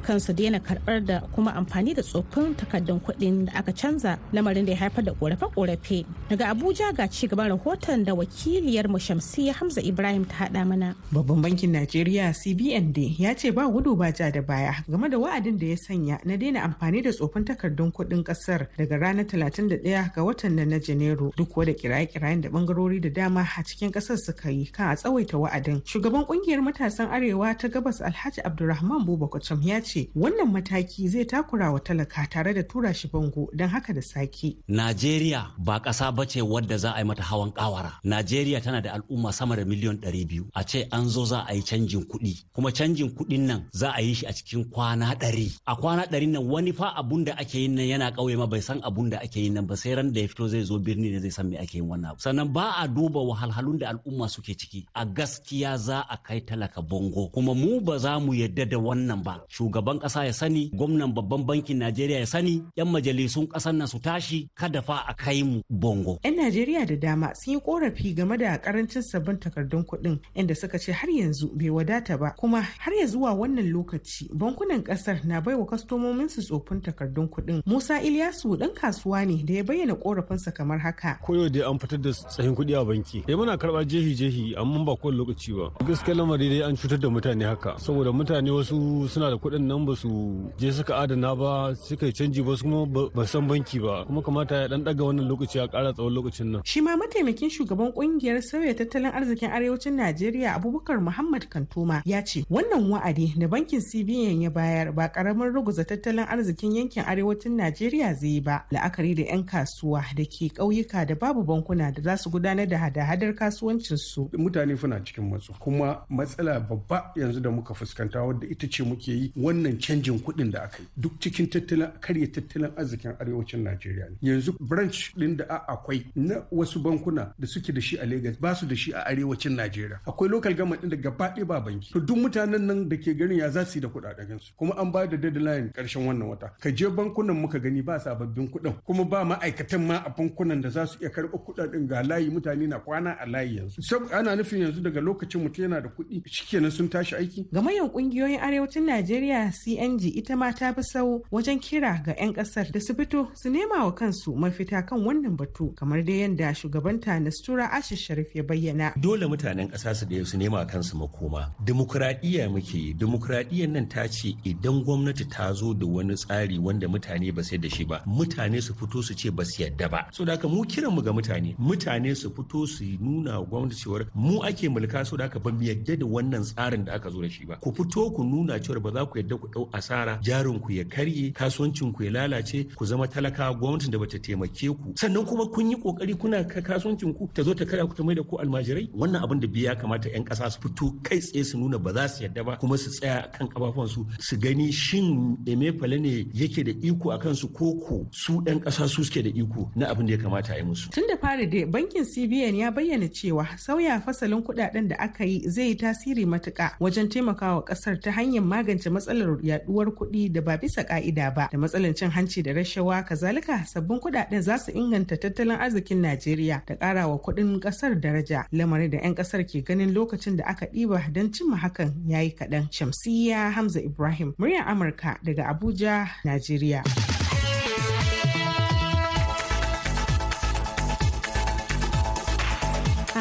Kansu 0.00 0.32
daina 0.32 0.58
karɓar 0.58 1.04
da 1.04 1.20
kuma 1.34 1.52
amfani 1.54 1.94
da 1.94 2.02
tsoffin 2.02 2.54
takardun 2.54 3.00
kuɗin 3.00 3.46
da 3.46 3.52
aka 3.58 3.72
canza 3.72 4.18
lamarin 4.32 4.64
da 4.66 4.72
ya 4.72 4.78
haifar 4.78 5.04
da 5.04 5.12
korafe-korafe 5.12 6.04
daga 6.28 6.48
abuja 6.50 6.92
ga 6.96 7.06
ci 7.08 7.26
gaban 7.28 7.48
rahoton 7.48 8.04
da 8.04 8.14
wakiliyar 8.14 8.88
mu 8.88 8.98
shamsiya 8.98 9.52
hamza 9.54 9.80
ibrahim 9.82 10.24
ta 10.24 10.44
haɗa 10.46 10.64
mana 10.66 10.94
Babban 11.12 11.42
bankin 11.42 11.72
Najeriya 11.72 12.30
CBN 12.32 12.92
dai 12.94 13.16
ya 13.18 13.34
ce 13.34 13.50
ba 13.50 13.66
gudu 13.66 13.96
ba 13.96 14.12
ja 14.14 14.30
da 14.30 14.40
baya 14.42 14.74
game 14.88 15.08
da 15.10 15.18
wa'adin 15.18 15.58
da 15.58 15.66
ya 15.66 15.76
sanya 15.76 16.18
na 16.24 16.36
daina 16.36 16.62
amfani 16.62 17.02
da 17.02 17.10
tsofin 17.10 17.44
takardun 17.44 17.90
kuɗin 17.90 18.22
ƙasar 18.22 18.68
daga 18.78 18.96
ranar 18.96 19.24
31 19.26 19.82
ga 20.14 20.22
watan 20.22 20.54
nan 20.54 20.68
na 20.70 20.78
Janairu 20.78 21.32
duk 21.36 21.56
wada 21.56 21.72
kiraye-kirayen 21.74 22.42
da 22.42 22.48
bangarori 22.48 23.00
da 23.02 23.08
dama 23.10 23.40
a 23.42 23.62
cikin 23.66 23.90
ƙasar 23.90 24.18
suka 24.22 24.50
yi 24.50 24.66
kan 24.70 24.90
a 24.90 24.94
tsawaita 24.96 25.34
wa'adin. 25.34 25.82
Shugaban 25.82 26.22
ƙungiyar 26.30 26.62
matasan 26.62 27.10
Arewa 27.10 27.58
ta 27.58 27.66
Gabas 27.68 27.98
Alhaji 28.00 28.38
Abdulrahman 28.44 29.04
Buba 29.04 29.26
Kwacham 29.28 29.58
ya 29.66 29.80
ce 29.80 29.89
wannan 30.14 30.50
mataki 30.54 31.08
zai 31.08 31.24
takura 31.24 31.72
wa 31.72 31.80
talaka 31.80 32.26
tare 32.32 32.54
da 32.54 32.62
tura 32.62 32.94
shi 32.94 33.08
bango 33.08 33.48
don 33.54 33.68
haka 33.68 33.92
da 33.92 34.00
sake. 34.02 34.56
Najeriya 34.68 35.50
ba 35.58 35.80
ƙasa 35.80 36.14
ba 36.14 36.24
ce 36.26 36.40
wadda 36.42 36.78
za 36.78 36.92
a 36.94 36.98
yi 37.00 37.04
mata 37.04 37.22
hawan 37.22 37.50
ƙawara. 37.52 37.92
Najeriya 38.04 38.62
tana 38.62 38.80
da 38.80 38.92
al'umma 38.96 39.32
sama 39.32 39.56
da 39.56 39.64
miliyon 39.64 39.98
ɗari 40.00 40.26
biyu. 40.28 40.44
A 40.54 40.64
ce 40.64 40.86
an 40.92 41.08
zo 41.08 41.24
za 41.24 41.44
a 41.48 41.54
yi 41.54 41.62
canjin 41.62 42.04
kuɗi. 42.06 42.44
Kuma 42.54 42.70
canjin 42.72 43.10
kuɗin 43.10 43.40
nan 43.46 43.66
za 43.72 43.90
a 43.96 44.00
yi 44.00 44.14
shi 44.14 44.26
a 44.26 44.32
cikin 44.32 44.64
kwana 44.70 45.14
ɗari. 45.18 45.50
A 45.66 45.76
kwana 45.76 46.06
ɗari 46.06 46.28
nan 46.28 46.46
wani 46.48 46.72
fa 46.72 46.94
abun 46.96 47.24
da 47.24 47.34
ake 47.38 47.54
yin 47.58 47.74
nan 47.74 47.86
yana 47.86 48.10
ƙauye 48.14 48.36
ma 48.38 48.46
bai 48.46 48.60
san 48.60 48.80
abun 48.82 49.10
da 49.10 49.18
ake 49.18 49.36
yin 49.36 49.54
nan 49.54 49.66
ba 49.66 49.76
sai 49.76 49.94
ran 49.94 50.12
da 50.12 50.20
ya 50.20 50.28
fito 50.28 50.48
zai 50.48 50.62
zo 50.62 50.78
birni 50.78 51.10
ne 51.12 51.18
zai 51.20 51.30
san 51.30 51.48
me 51.50 51.56
ake 51.58 51.74
yin 51.74 51.88
wannan 51.90 52.10
abu. 52.10 52.20
Sannan 52.20 52.52
ba 52.52 52.74
a 52.78 52.88
duba 52.88 53.20
wahalhalun 53.20 53.78
da 53.78 53.90
al'umma 53.92 54.28
suke 54.30 54.54
ciki. 54.56 54.86
A 54.94 55.04
gaskiya 55.04 55.76
za 55.78 56.00
a 56.08 56.16
kai 56.16 56.40
talaka 56.40 56.80
bongo. 56.82 57.28
Kuma 57.34 57.54
mu 57.54 57.80
ba 57.80 57.98
za 57.98 58.18
mu 58.20 58.32
yadda 58.32 58.64
da 58.70 58.76
wannan 58.78 59.22
ba. 59.24 59.40
Shugaban 59.50 59.79
ƙasa 59.82 60.24
ya 60.26 60.32
sani, 60.32 60.70
gwamnan 60.74 61.14
babban 61.14 61.44
bankin 61.46 61.78
Najeriya 61.78 62.18
ya 62.20 62.26
sani, 62.26 62.62
'yan 62.76 62.88
majalisun 62.88 63.46
ƙasar 63.48 63.72
nan 63.74 63.86
su 63.88 63.98
tashi 63.98 64.48
kada 64.54 64.82
fa 64.82 65.04
a 65.08 65.14
kai 65.14 65.42
mu 65.42 65.62
bongo. 65.70 66.18
'Yan 66.24 66.36
Najeriya 66.36 66.86
da 66.86 66.96
dama 66.96 67.32
sun 67.34 67.54
yi 67.54 67.60
korafi 67.60 68.14
game 68.14 68.36
da 68.36 68.58
ƙarancin 68.58 69.02
sabbin 69.02 69.38
takardun 69.38 69.84
kuɗin 69.84 70.18
inda 70.34 70.54
suka 70.54 70.78
ce 70.78 70.92
har 70.92 71.08
yanzu 71.08 71.48
bai 71.56 71.70
wadata 71.70 72.18
ba 72.18 72.34
kuma 72.36 72.60
har 72.60 72.92
ya 72.94 73.06
zuwa 73.06 73.32
wannan 73.34 73.70
lokaci 73.72 74.28
bankunan 74.32 74.82
ƙasar 74.84 75.24
na 75.24 75.40
baiwa 75.40 75.66
kwastomomin 75.66 76.28
su 76.28 76.42
tsofin 76.42 76.80
takardun 76.82 77.28
kuɗin. 77.28 77.62
Musa 77.66 78.00
Ilyasu 78.02 78.56
ɗan 78.58 78.74
kasuwa 78.74 79.24
ne 79.26 79.42
da 79.44 79.54
ya 79.54 79.62
bayyana 79.64 79.94
korafinsa 79.94 80.52
kamar 80.52 80.78
haka. 80.78 81.18
koyo 81.22 81.48
dai 81.48 81.62
an 81.62 81.78
fitar 81.78 81.98
da 82.00 82.10
tsahin 82.12 82.54
kuɗi 82.54 82.74
a 82.80 82.84
banki 82.84 83.22
eh 83.28 83.34
muna 83.36 83.56
karɓa 83.56 83.84
jehi 83.84 84.14
jehi 84.14 84.54
amma 84.56 84.84
ba 84.84 84.96
kowane 84.96 85.16
lokaci 85.18 85.52
ba 85.52 85.70
gaskiya 85.86 86.14
lamari 86.16 86.48
dai 86.48 86.62
an 86.68 86.76
cutar 86.76 86.98
da 86.98 87.08
mutane 87.08 87.44
haka 87.44 87.78
saboda 87.78 88.12
mutane 88.12 88.50
wasu 88.50 89.08
suna 89.08 89.30
da 89.30 89.36
kuɗin 89.36 89.62
nan 89.70 89.86
ba 89.86 89.94
su 89.96 90.10
je 90.58 90.72
suka 90.72 90.96
adana 90.98 91.30
ba 91.36 91.74
suka 91.86 92.06
yi 92.06 92.12
canji 92.12 92.42
ba 92.42 92.56
su 92.58 92.64
kuma 92.66 92.86
ba- 93.14 93.26
san 93.26 93.46
banki 93.46 93.78
ba. 93.78 94.04
Kuma 94.06 94.22
kamata 94.22 94.54
ya 94.62 94.68
dan 94.68 94.82
daga 94.84 95.04
wannan 95.04 95.28
lokaci 95.30 95.60
a 95.62 95.68
ƙara 95.70 95.92
tsawon 95.94 96.12
lokacin 96.14 96.46
nan. 96.50 96.62
Shi 96.64 96.80
ma 96.80 96.96
mataimakin 96.96 97.50
shugaban 97.50 97.92
ƙungiyar 97.94 98.42
sauya 98.42 98.74
tattalin 98.74 99.12
arzikin 99.14 99.50
arewacin 99.50 99.94
Najeriya 99.94 100.54
Abubakar 100.58 100.98
Muhammad 101.00 101.46
Kantoma 101.50 102.02
ya 102.04 102.22
ce 102.24 102.42
wannan 102.50 102.90
wa'adi 102.90 103.34
da 103.38 103.46
bankin 103.46 103.80
CBN 103.80 104.42
ya 104.42 104.50
bayar 104.50 104.92
ba 104.92 105.06
ƙaramin 105.08 105.52
ruguza 105.54 105.84
tattalin 105.86 106.26
arzikin 106.26 106.74
yankin 106.74 107.04
arewacin 107.06 107.54
Najeriya 107.56 108.14
zai 108.18 108.28
yi 108.28 108.40
ba. 108.40 108.64
La'akari 108.72 109.14
da 109.14 109.22
'yan 109.30 109.44
kasuwa 109.46 110.02
da 110.16 110.24
ke 110.24 110.50
ƙauyuka 110.50 111.06
da 111.06 111.14
babu 111.14 111.44
bankuna 111.44 111.92
da 111.94 112.02
za 112.02 112.16
su 112.16 112.30
gudanar 112.30 112.66
da 112.66 112.78
hada-hadar 112.78 113.34
kasuwancinsu. 113.38 114.30
mutane 114.38 114.76
suna 114.76 115.00
cikin 115.04 115.30
matsu 115.30 115.52
kuma 115.58 116.02
matsala 116.10 116.60
babba 116.60 117.12
yanzu 117.16 117.40
da 117.40 117.50
muka 117.50 117.74
fuskanta 117.74 118.22
wadda 118.22 118.46
ita 118.50 118.66
ce 118.66 118.82
muke 118.82 119.08
yi 119.12 119.32
wannan 119.60 119.78
canjin 119.78 120.18
kuɗin 120.18 120.50
da 120.52 120.62
aka 120.62 120.78
yi 120.82 120.86
duk 120.96 121.12
cikin 121.20 121.46
tattalin 121.46 121.88
karya 122.00 122.26
tattalin 122.32 122.70
arzikin 122.76 123.12
arewacin 123.20 123.62
najeriya 123.64 124.06
ne. 124.10 124.16
Yanzu 124.30 124.52
branch 124.60 125.12
ɗin 125.16 125.36
da 125.36 125.44
akwai 125.68 126.04
na 126.16 126.42
wasu 126.50 126.80
bankuna 126.82 127.32
da 127.38 127.46
suke 127.46 127.72
da 127.74 127.80
shi 127.80 127.96
a 127.98 128.06
lagos 128.06 128.36
ba 128.40 128.54
su 128.54 128.66
da 128.66 128.74
shi 128.74 128.92
a 128.92 129.04
arewacin 129.06 129.54
najeriya. 129.56 130.00
Akwai 130.06 130.28
local 130.30 130.54
government 130.54 130.82
ɗin 130.82 130.90
da 130.90 130.96
gaba 130.96 131.28
ɗaya 131.34 131.46
ba 131.46 131.60
banki. 131.60 131.92
To 131.92 132.00
duk 132.00 132.16
mutanen 132.16 132.66
nan 132.66 132.88
da 132.88 132.96
ke 132.96 133.14
ganin 133.16 133.38
ya 133.38 133.50
za 133.50 133.64
su 133.64 133.78
yi 133.78 133.82
da 133.82 133.88
kuɗaɗen 133.88 134.40
su 134.40 134.52
kuma 134.56 134.74
an 134.78 134.90
ba 134.92 135.06
da 135.06 135.16
deadline 135.16 135.70
ƙarshen 135.74 136.06
wannan 136.06 136.28
wata. 136.28 136.50
Ka 136.60 136.70
je 136.70 136.86
bankunan 136.88 137.36
muka 137.36 137.58
gani 137.58 137.82
ba 137.82 137.98
sababbin 138.00 138.48
kuɗin. 138.50 138.74
Kuma 138.84 139.04
ba 139.04 139.24
ma'aikatan 139.24 139.86
ma 139.86 139.96
a 140.06 140.10
bankunan 140.10 140.60
da 140.62 140.68
za 140.70 140.86
su 140.86 140.98
iya 141.00 141.10
karɓar 141.10 141.40
kuɗaɗen 141.44 141.86
ga 141.88 142.02
layi 142.02 142.30
mutane 142.30 142.66
na 142.68 142.78
kwana 142.78 143.16
a 143.20 143.26
layi 143.26 143.56
yanzu. 143.58 143.82
Sab 143.82 144.02
ana 144.12 144.36
nufin 144.36 144.62
yanzu 144.62 144.80
daga 144.82 145.00
lokacin 145.00 145.42
mutum 145.42 145.62
yana 145.64 145.80
da 145.82 145.88
kuɗi 145.88 146.22
shikenan 146.26 146.70
sun 146.70 146.88
tashi 146.88 147.14
aiki? 147.16 147.46
Gamayyar 147.52 147.90
ƙungiyoyin 147.92 148.40
arewacin 148.40 148.86
Najeriya 148.86 149.49
CNG 149.50 150.16
ita 150.16 150.36
ma 150.36 150.52
ta 150.52 150.72
fi 150.72 150.82
sau 150.82 151.22
wajen 151.30 151.58
kira 151.60 152.02
ga 152.04 152.14
'yan 152.18 152.32
ƙasar 152.34 152.70
da 152.72 152.80
su 152.80 152.94
fito 152.94 153.28
su 153.34 153.50
nema 153.50 153.84
wa 153.84 153.92
kansu 153.94 154.34
mafita 154.36 154.82
kan 154.86 154.98
wannan 155.04 155.36
batu 155.36 155.74
kamar 155.74 156.02
dai 156.04 156.20
yadda 156.26 156.54
shugabanta 156.54 157.20
Nastura 157.20 157.70
Ashish 157.70 158.06
Sharif 158.06 158.34
ya 158.36 158.42
bayyana. 158.42 158.92
dole 159.00 159.26
mutanen 159.26 159.68
ƙasa 159.70 159.94
su 159.94 160.06
da 160.06 160.24
su 160.24 160.36
nema 160.38 160.64
kansu 160.66 160.96
makoma. 160.96 161.52
Demokuraɗiyya 161.64 162.48
muke 162.50 162.74
yi. 162.78 162.94
Demokuraɗiyyar 162.94 163.68
nan 163.70 163.88
ta 163.88 164.06
ce 164.08 164.34
idan 164.44 164.84
gwamnati 164.84 165.28
ta 165.30 165.52
zo 165.52 165.74
da 165.74 165.86
wani 165.86 166.14
tsari 166.14 166.58
wanda 166.58 166.86
mutane 166.88 167.32
ba 167.34 167.42
sai 167.42 167.58
da 167.58 167.68
shi 167.68 167.84
ba 167.84 168.02
mutane 168.06 168.60
su 168.62 168.74
fito 168.74 169.02
su 169.02 169.14
ce 169.14 169.30
ba 169.30 169.44
su 169.44 169.62
yadda 169.62 169.88
ba. 169.90 170.06
So 170.12 170.24
da 170.24 170.36
mu 170.48 170.64
kiran 170.64 170.94
mu 170.94 171.02
ga 171.02 171.12
mutane 171.12 171.54
mutane 171.58 172.14
su 172.16 172.30
fito 172.30 172.66
su 172.66 172.84
nuna 173.00 173.40
wa 173.40 173.46
gwamnati 173.46 173.76
cewar 173.76 174.06
mu 174.14 174.42
ake 174.42 174.68
mulka 174.68 175.04
so 175.06 175.16
da 175.16 175.28
ba 175.28 175.50
mu 175.52 175.60
yadda 175.62 175.96
da 175.98 176.06
wannan 176.06 176.42
tsarin 176.44 176.84
da 176.84 176.92
aka 176.94 177.10
zo 177.10 177.20
da 177.20 177.28
shi 177.28 177.44
ba. 177.46 177.56
Ku 177.60 177.72
fito 177.72 178.10
ku 178.14 178.22
nuna 178.24 178.58
cewar 178.60 178.80
ba 178.80 178.90
za 178.92 179.06
ku 179.06 179.18
yadda 179.18 179.36
ku 179.40 179.48
ɗau 179.48 179.68
asara 179.72 180.18
jarin 180.22 180.60
ku 180.60 180.72
ya 180.72 180.84
karye 180.84 181.32
kasuwancin 181.32 181.92
ku 181.92 182.04
ya 182.04 182.10
lalace 182.10 182.66
ku 182.76 182.84
zama 182.86 183.06
talaka 183.08 183.52
gwamnatin 183.54 183.90
da 183.90 183.98
bata 183.98 184.18
taimake 184.18 184.68
ku. 184.68 184.92
Sannan 184.96 185.24
kuma 185.26 185.46
kun 185.48 185.70
yi 185.70 185.76
ƙoƙari 185.76 186.18
kuna 186.18 186.44
ka 186.44 186.60
kasuwancin 186.60 187.14
ku 187.16 187.28
ta 187.34 187.42
zo 187.42 187.54
ta 187.54 187.64
kara 187.64 187.86
ku 187.86 187.94
ta 187.94 188.02
mai 188.02 188.14
da 188.14 188.22
ku 188.22 188.36
almajirai. 188.36 188.90
Wannan 188.94 189.22
abin 189.24 189.40
da 189.40 189.46
biya 189.48 189.74
kamata 189.76 190.08
yan 190.12 190.24
kasa 190.24 190.50
su 190.50 190.60
fito 190.60 190.92
kai 191.02 191.18
tsaye 191.18 191.44
su 191.44 191.58
nuna 191.58 191.78
ba 191.78 191.92
za 191.92 192.06
su 192.08 192.22
yadda 192.24 192.44
ba 192.44 192.56
kuma 192.60 192.76
su 192.78 192.90
tsaya 192.90 193.28
kan 193.32 193.48
kafafuwansu 193.48 194.06
su 194.20 194.36
gani 194.36 194.70
shin 194.72 195.36
emefale 195.46 195.98
ne 196.00 196.26
yake 196.34 196.64
da 196.64 196.72
iko 196.82 197.10
a 197.12 197.18
kansu 197.18 197.48
ko 197.52 197.74
ko 197.80 198.06
su 198.12 198.42
yan 198.46 198.60
kasa 198.60 198.88
su 198.88 199.04
suke 199.04 199.22
da 199.22 199.30
iko 199.30 199.70
na 199.76 199.88
abin 199.90 200.06
da 200.06 200.12
ya 200.12 200.18
kamata 200.18 200.52
a 200.54 200.56
yi 200.58 200.62
musu. 200.64 200.90
Tun 200.90 201.06
da 201.08 201.16
fari 201.16 201.46
dai 201.46 201.64
bankin 201.64 202.04
CBN 202.04 202.56
ya 202.56 202.70
bayyana 202.70 203.08
cewa 203.08 203.46
sauya 203.58 204.00
fasalin 204.00 204.42
kuɗaɗen 204.42 204.88
da 204.88 204.96
aka 204.98 205.24
yi 205.24 205.48
zai 205.48 205.68
yi 205.68 205.74
tasiri 205.76 206.26
matuka 206.26 206.76
wajen 206.80 207.08
taimakawa 207.08 207.64
ƙasar 207.64 208.00
ta 208.00 208.10
hanyar 208.10 208.42
magance 208.44 208.90
matsalar 208.90 209.29
yaduwar 209.42 209.86
kuɗi 209.94 210.32
da 210.32 210.40
ba 210.40 210.56
bisa 210.58 210.84
ka'ida 210.84 211.30
ba 211.30 211.48
da 211.52 211.58
matsalar 211.58 211.94
cin 211.94 212.10
hanci 212.10 212.42
da 212.42 212.52
rashawa 212.52 213.02
kazalika 213.06 213.64
sabbin 213.66 214.00
kuɗaɗen 214.00 214.42
za 214.42 214.58
su 214.58 214.72
inganta 214.72 215.16
tattalin 215.16 215.56
arzikin 215.60 216.00
Najeriya 216.02 216.62
da 216.66 216.74
ƙarawa 216.74 217.18
kuɗin 217.22 217.60
ƙasar 217.60 218.00
daraja 218.00 218.46
lamarin 218.52 218.90
da 218.90 218.98
'yan 218.98 219.14
ƙasar 219.14 219.44
ke 219.46 219.62
ganin 219.62 219.94
lokacin 219.94 220.36
da 220.36 220.44
aka 220.44 220.66
ɗiba 220.66 221.12
don 221.12 221.30
cimma 221.32 221.56
hakan 221.56 221.94
ya 222.08 222.20
yi 222.20 222.30
kaɗan. 222.34 222.68
Shamsiyya 222.72 223.52
Hamza 223.52 223.80
Ibrahim, 223.80 224.34
muryar 224.38 224.66
Amurka 224.66 225.18
daga 225.22 225.44
Abuja, 225.52 226.08
Najeriya. 226.24 226.82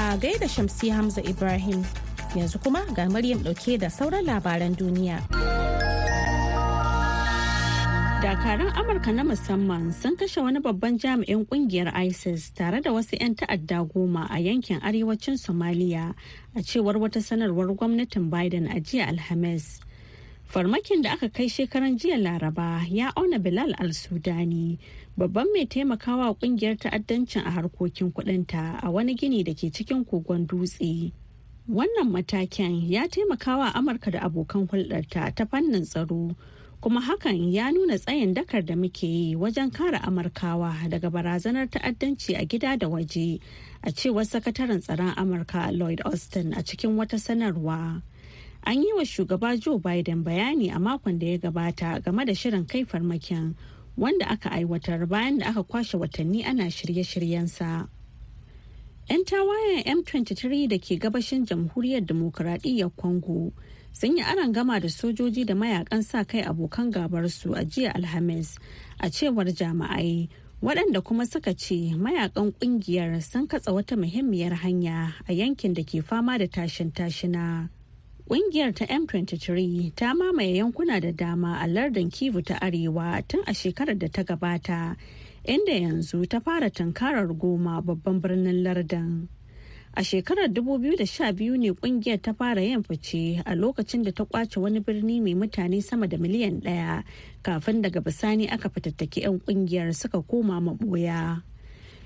a 0.09 0.17
gaida 0.17 0.47
shamsi 0.47 0.89
hamza 0.89 1.21
ibrahim 1.21 1.83
yanzu 2.35 2.59
kuma 2.63 2.81
ga 2.95 3.09
maryam 3.09 3.39
ɗauke 3.43 3.77
da 3.77 3.89
sauran 3.89 4.25
labaran 4.25 4.75
duniya 4.75 5.19
Dakaran 8.21 8.67
Amurka 8.75 9.11
na 9.15 9.23
musamman 9.23 9.93
sun 9.93 10.17
kashe 10.17 10.41
wani 10.43 10.59
babban 10.59 10.99
jami'in 10.99 11.45
ƙungiyar 11.47 11.93
ISIS 11.95 12.49
tare 12.53 12.81
da 12.81 12.91
wasu 12.91 13.15
'yan 13.19 13.35
ta'adda 13.35 13.87
goma 13.87 14.27
a 14.29 14.39
yankin 14.39 14.79
arewacin 14.81 15.37
Somalia 15.39 16.13
a 16.55 16.59
cewar 16.59 16.95
wata 16.99 17.21
sanarwar 17.23 17.71
gwamnatin 17.75 18.29
Biden 18.29 18.67
a 18.67 18.81
jiya 18.81 19.07
Alhamis. 19.07 19.79
farmakin 20.49 21.01
da 21.03 21.11
aka 21.13 21.29
kai 21.29 21.45
shekaran 21.47 21.95
jiya 21.97 22.17
laraba 22.17 22.81
ya 22.89 23.11
auna 23.15 23.37
bilal 23.39 23.69
al-sudani 23.77 24.79
babban 25.17 25.45
mai 25.53 25.65
taimakawa 25.69 26.33
ƙungiyar 26.41 26.75
ta'addancin 26.77 27.45
a 27.45 27.51
harkokin 27.51 28.11
kudinta 28.11 28.79
a 28.81 28.89
wani 28.91 29.13
gini 29.15 29.43
da 29.45 29.53
ke 29.53 29.69
cikin 29.69 30.01
kogon 30.05 30.47
dutse 30.47 31.13
wannan 31.69 32.09
matakin 32.09 32.81
ya 32.81 33.05
taimakawa 33.07 33.71
amurka 33.77 34.09
da 34.11 34.19
abokan 34.25 34.65
hulɗarta 34.67 35.35
ta 35.35 35.45
fannin 35.45 35.85
tsaro 35.85 36.33
kuma 36.81 37.01
hakan 37.01 37.51
ya 37.51 37.71
nuna 37.71 37.97
tsayin 37.99 38.33
dakar 38.33 38.61
da 38.65 38.75
muke 38.75 39.03
yi 39.07 39.35
wajen 39.35 39.71
kare 39.71 39.97
amurkawa 39.99 40.87
daga 40.89 41.09
barazanar 41.11 41.67
ta'addanci 41.69 42.35
a 42.39 42.45
gida 42.45 42.77
da 42.77 42.87
waje 42.87 43.41
a 43.83 43.91
cewar 43.91 44.23
sakataren 44.23 44.79
tsaron 44.79 45.11
amurka 45.19 45.71
lloyd 45.75 45.99
austin 46.05 46.53
a 46.53 46.63
cikin 46.63 46.95
wata 46.95 47.19
sanarwa. 47.19 48.01
An 48.63 48.81
yi 48.83 48.93
wa 48.95 49.03
shugaba 49.03 49.59
joe 49.59 49.77
biden 49.79 50.23
bayani 50.23 50.71
a 50.73 50.79
makon 50.79 51.19
da 51.19 51.27
ya 51.27 51.37
gabata 51.37 51.99
game 52.03 52.23
da 52.25 52.31
shirin 52.33 52.63
kai 52.65 52.85
farmakin 52.85 53.55
wanda 53.97 54.25
aka 54.31 54.49
aiwatar 54.49 55.05
bayan 55.05 55.39
da 55.39 55.49
aka 55.49 55.63
kwashe 55.63 55.97
watanni 55.99 56.45
ana 56.45 56.71
shirye-shiryensa. 56.71 57.89
'yan 59.09 59.25
tawayen 59.25 59.83
m23 60.05 60.67
da 60.69 60.77
ke 60.77 60.95
gabashin 61.01 61.43
jamhuriyar 61.45 62.05
demokuraɗiyyar 62.05 62.95
congo 62.95 63.51
sun 63.93 64.17
yi 64.17 64.23
aron 64.23 64.51
gama 64.53 64.79
da 64.79 64.87
sojoji 64.87 65.45
da 65.45 65.53
mayaƙan 65.55 66.03
sa 66.03 66.23
kai 66.23 66.41
abokan 66.41 66.91
gabarsu 66.91 67.53
a 67.57 67.65
jiya 67.65 67.91
alhamis. 67.95 68.57
A 68.99 69.09
cewar 69.09 69.45
jama'ai 69.51 70.29
waɗanda 70.61 71.03
kuma 71.03 71.25
suka 71.25 71.53
ce 71.53 71.93
mayaƙan 71.95 72.51
ƙungiyar 72.53 73.21
sun 73.23 73.47
katsa 73.47 73.71
wata 73.73 73.95
muhimmiyar 73.95 74.53
hanya 74.63 75.13
a 75.27 75.33
yankin 75.33 75.73
da 75.73 75.83
ke 75.83 76.03
fama 76.03 76.37
da 76.37 76.45
tashin 76.47 76.91
tashina. 76.91 77.69
Ƙungiyar 78.29 78.75
ta 78.75 78.85
m23 78.85 79.95
ta 79.95 80.13
mamaye 80.13 80.55
yankuna 80.61 81.01
da 81.01 81.11
dama 81.11 81.59
a 81.61 81.67
lardin 81.67 82.09
kivu 82.11 82.43
ta 82.45 82.55
arewa 82.61 83.25
tun 83.27 83.41
a 83.47 83.53
shekarar 83.53 83.97
da 83.97 84.07
ta 84.07 84.23
gabata 84.23 84.95
inda 85.47 85.73
yanzu 85.73 86.27
ta 86.29 86.39
fara 86.39 86.69
tunkarar 86.69 87.27
goma 87.33 87.81
babban 87.81 88.21
birnin 88.21 88.63
lardin. 88.63 89.27
A 89.95 90.03
shekarar 90.03 90.47
2012 90.47 91.57
ne 91.57 91.71
ƙungiyar 91.73 92.21
ta 92.21 92.33
fara 92.33 92.61
yin 92.61 92.83
fice 92.83 93.41
a 93.45 93.55
lokacin 93.55 94.03
da 94.03 94.11
ta 94.11 94.23
ƙwace 94.25 94.57
wani 94.61 94.79
birni 94.79 95.21
mai 95.21 95.33
mutane 95.35 95.81
sama 95.83 96.07
da 96.07 96.17
miliyan 96.17 96.61
ɗaya 96.61 97.03
kafin 97.43 97.81
daga 97.81 97.99
bisani 98.01 98.47
aka 98.47 98.69
fitattaki 98.69 99.21
'yan 99.21 99.39
ƙungiyar 99.39 99.93
suka 99.95 100.21
koma 100.21 100.61
maboya 100.61 101.41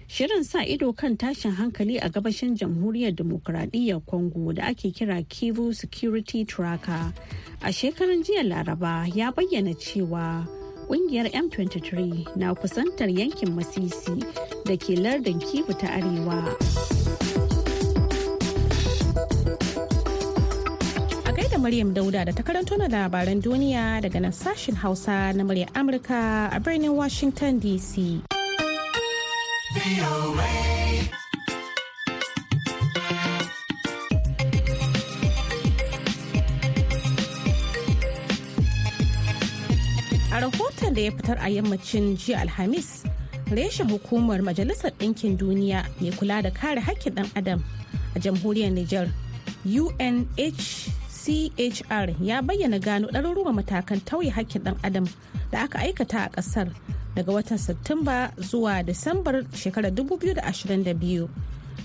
shirin 0.07 0.43
sa 0.43 0.63
ido 0.63 0.93
kan 0.93 1.17
tashin 1.17 1.51
hankali 1.51 1.97
a 1.99 2.09
gabashin 2.09 2.55
jamhuriyar 2.55 3.11
demokuraɗiyyar 3.15 4.05
congo 4.05 4.53
da 4.53 4.63
ake 4.71 4.91
kira 4.95 5.21
kivu 5.27 5.73
security 5.75 6.45
tracker 6.45 7.13
a 7.61 7.67
shekaran 7.71 8.23
jiya 8.23 8.43
laraba 8.47 9.05
ya 9.13 9.31
bayyana 9.31 9.75
cewa 9.75 10.47
ƙungiyar 10.87 11.27
m23 11.35 12.37
na 12.37 12.53
kusantar 12.55 13.09
yankin 13.11 13.51
masisi 13.55 14.23
da 14.65 14.77
ke 14.77 14.95
lardin 14.95 15.39
kivu 15.39 15.73
ta 15.77 15.87
arewa. 15.87 17.42
Maryam 21.63 21.93
Dauda 21.95 22.25
da 22.27 22.33
ta 22.35 22.43
karanto 22.43 22.75
na 22.77 22.87
labaran 22.91 23.39
duniya 23.41 24.01
daga 24.03 24.19
nan 24.19 24.33
sashen 24.35 24.75
Hausa 24.75 25.31
na 25.31 25.43
muryar 25.47 25.71
Amurka 25.71 26.51
a 26.51 26.59
birnin 26.59 26.91
Washington 26.91 27.55
DC. 27.63 28.19
A 40.35 40.41
rahoton 40.43 40.91
da 40.93 41.01
ya 41.07 41.11
fitar 41.15 41.37
a 41.39 41.47
yammacin 41.47 42.17
jiya 42.19 42.43
Alhamis, 42.43 43.05
reshen 43.55 43.87
hukumar 43.87 44.43
Majalisar 44.43 44.91
Ɗinkin 44.99 45.37
Duniya 45.39 45.87
mai 46.01 46.11
kula 46.11 46.43
da 46.43 46.49
kare 46.51 46.81
haƙƙin 46.83 47.15
ɗan 47.15 47.29
Adam 47.37 47.63
a 48.15 48.19
jamhuriyar 48.19 48.71
Nijar, 48.75 49.07
UNH 49.63 51.02
chr 51.23 52.07
ya 52.21 52.41
bayyana 52.41 52.79
gano 52.79 53.07
ɗaruruwan 53.07 53.55
matakan 53.55 53.99
tauye 54.03 54.29
hakkin 54.29 54.61
ɗan 54.63 54.75
adam 54.83 55.05
da 55.51 55.63
aka 55.63 55.79
aikata 55.79 56.19
a 56.25 56.29
ƙasar 56.29 56.67
daga 57.15 57.31
watan 57.31 57.57
satumba 57.57 58.31
zuwa 58.37 58.83
disambar 58.83 59.43
shekarar 59.55 59.91
2022 59.91 61.27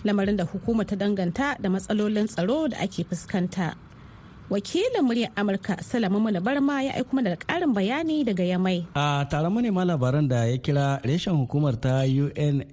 lamarin 0.04 0.36
da 0.36 0.44
hukumar 0.44 0.86
ta 0.86 0.96
danganta 0.96 1.54
da 1.62 1.68
matsalolin 1.70 2.26
tsaro 2.26 2.68
da 2.68 2.78
ake 2.82 3.04
fuskanta. 3.04 3.74
Wakilin 4.50 5.02
muryar 5.04 5.30
amurka 5.36 5.76
salamu 5.82 6.20
mana 6.20 6.40
barma 6.40 6.82
ya 6.82 6.94
aiko 6.94 7.12
mana 7.16 7.30
da 7.30 7.36
karin 7.36 7.74
bayani 7.74 8.24
daga 8.24 8.44
yamai. 8.44 8.86
A 8.94 9.26
taron 9.30 9.52
manema 9.52 9.84
labaran 9.84 10.28
da 10.28 10.44
ya 10.44 10.56
kira 10.58 11.00
reshen 11.04 11.36
hukumar 11.36 11.76
ta 11.80 12.02
unhchr 12.08 12.64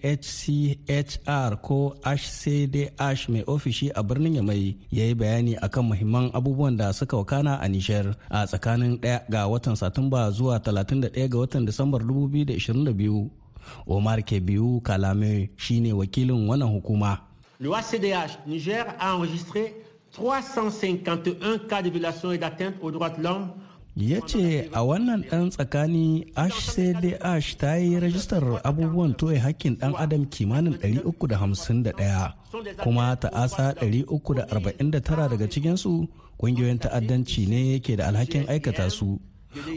ko 1.61 1.95
hcdh 2.03 3.29
mai 3.29 3.43
ofishi 3.47 3.91
a 3.95 4.03
birnin 4.03 4.35
yamai 4.39 4.77
ya 4.91 5.03
yi 5.05 5.15
bayani 5.15 5.55
akan 5.59 5.83
muhimman 5.91 6.31
abubuwan 6.33 6.77
da 6.77 6.93
suka 6.93 7.17
wakana 7.17 7.59
a 7.61 7.67
nishar 7.67 8.15
a 8.29 8.47
tsakanin 8.47 8.95
1 9.03 9.21
ga 9.29 9.47
watan 9.47 9.75
satumba 9.75 10.31
zuwa 10.31 10.57
31 10.59 11.27
ga 11.27 11.37
watan 11.37 11.65
disambar 11.65 12.01
2022 12.01 13.27
omar 13.87 14.23
kebiu 14.23 14.79
kalame 14.81 15.49
shine 15.57 15.93
wakilin 15.93 16.47
wannan 16.47 16.69
hukuma. 16.71 17.19
Le 17.59 17.69
HCDH 17.71 18.37
Niger 18.47 18.95
a 18.99 19.15
enregistré 19.15 19.84
351 20.17 21.67
cas 21.69 21.81
de 21.81 21.89
violation 21.89 22.31
et 22.31 22.37
d'atteinte 22.37 22.75
aux 22.81 22.91
droits 22.91 23.09
de 23.09 23.21
l'homme. 23.23 23.49
Ya 23.97 24.19
ce 24.27 24.67
a 24.73 24.83
wannan 24.83 25.23
ɗan 25.31 25.49
tsakani 25.49 26.25
hcdh 26.35 27.15
ta 27.57 27.77
yi 27.79 27.95
rajistar 27.99 28.43
abubuwan 28.63 29.13
toye 29.15 29.39
hakkin 29.39 29.75
ɗan 29.79 29.93
adam 29.97 30.25
kimanin 30.27 30.75
351 30.75 32.33
kuma 32.83 33.15
ta'asa 33.15 33.71
349 33.79 35.29
daga 35.31 35.47
cikinsu 35.47 36.07
ƙungiyoyin 36.39 36.79
ta'addanci 36.79 37.47
ne 37.47 37.79
ke 37.79 37.95
da 37.95 38.07
alhakin 38.11 38.43
aikata 38.51 38.89
su 38.91 39.15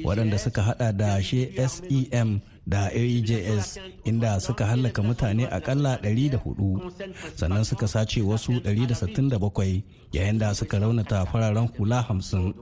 waɗanda 0.05 0.39
suka 0.39 0.63
hada 0.63 0.93
da 0.93 1.21
sem 1.23 2.41
da 2.69 2.81
aejs 2.93 3.79
inda 4.05 4.41
suka 4.41 4.67
hallaka 4.67 5.03
mutane 5.03 5.45
akalla 5.49 5.97
104 5.97 6.91
sannan 7.37 7.65
suka 7.65 7.87
sace 7.89 8.21
wasu 8.23 8.53
167 8.53 9.81
yayin 10.13 10.39
da 10.39 10.55
suka 10.55 10.79
raunata 10.79 11.27
fararen 11.27 11.69
hula 11.79 12.01
50 12.11 12.53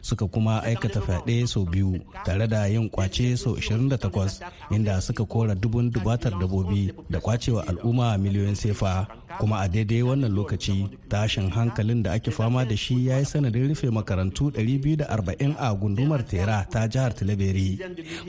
suka 0.00 0.26
kuma 0.28 0.62
aikata 0.62 1.00
fyaɗe 1.00 1.46
sau 1.46 1.64
biyu 1.64 1.98
tare 2.24 2.46
da 2.48 2.66
yin 2.66 2.88
ƙwace 2.90 3.36
sau 3.36 3.56
28 3.56 4.40
inda 4.70 5.00
suka 5.00 5.24
kora 5.24 5.54
dubun 5.54 5.90
dubatar 5.90 6.32
dabobi 6.40 6.92
da 7.10 7.20
kwacewa 7.20 7.66
al'umma 7.68 8.18
miliyoyin 8.18 8.54
sefa. 8.54 9.06
Kuma 9.38 9.58
a 9.60 9.68
daidai 9.68 10.02
wannan 10.02 10.30
lokaci 10.32 10.86
tashin 11.10 11.50
hankalin 11.50 12.02
da 12.02 12.12
ake 12.12 12.30
fama 12.30 12.64
da 12.64 12.76
shi 12.76 13.06
ya 13.06 13.18
yi 13.18 13.24
sanadin 13.24 13.68
rufe 13.68 13.90
makarantu 13.90 14.50
240 14.50 15.56
a 15.58 15.74
gundumar 15.74 16.22
tera 16.26 16.66
ta 16.70 16.86
jihar 16.88 17.14
tilaberi. 17.14 17.78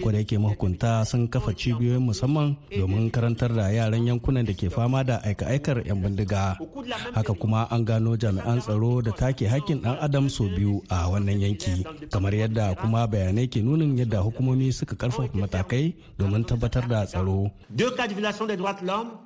Da 0.04 0.18
yake 0.18 0.38
mahukunta 0.38 1.06
sun 1.06 1.25
kafa 1.27 1.53
cibiyoyin 1.53 2.01
musamman 2.01 2.55
domin 2.72 3.12
karantar 3.12 3.53
da 3.55 3.70
yaran 3.72 4.08
yankunan 4.08 4.46
da 4.46 4.53
ke 4.53 4.70
fama 4.70 5.03
da 5.03 5.22
aika-aikar 5.24 5.86
'yan 5.86 6.01
bindiga 6.01 6.58
haka 7.13 7.34
kuma 7.34 7.67
an 7.72 7.86
gano 7.86 8.15
jami'an 8.17 8.60
tsaro 8.60 9.01
da 9.01 9.12
take 9.12 9.48
hakkin 9.48 9.82
dan 9.82 9.98
adam 10.01 10.29
sau 10.29 10.48
biyu 10.50 10.82
a 10.89 11.10
wannan 11.10 11.41
yanki 11.41 11.84
kamar 12.12 12.34
yadda 12.36 12.75
kuma 12.75 13.08
bayanai 13.08 13.48
ke 13.50 13.62
nunin 13.62 13.98
yadda 13.98 14.20
hukumomi 14.22 14.72
suka 14.74 14.96
ƙarfafa 14.96 15.34
matakai 15.38 15.96
domin 16.17 16.44
tabbatar 16.46 16.88
da 16.88 17.05
tsaro 17.05 17.51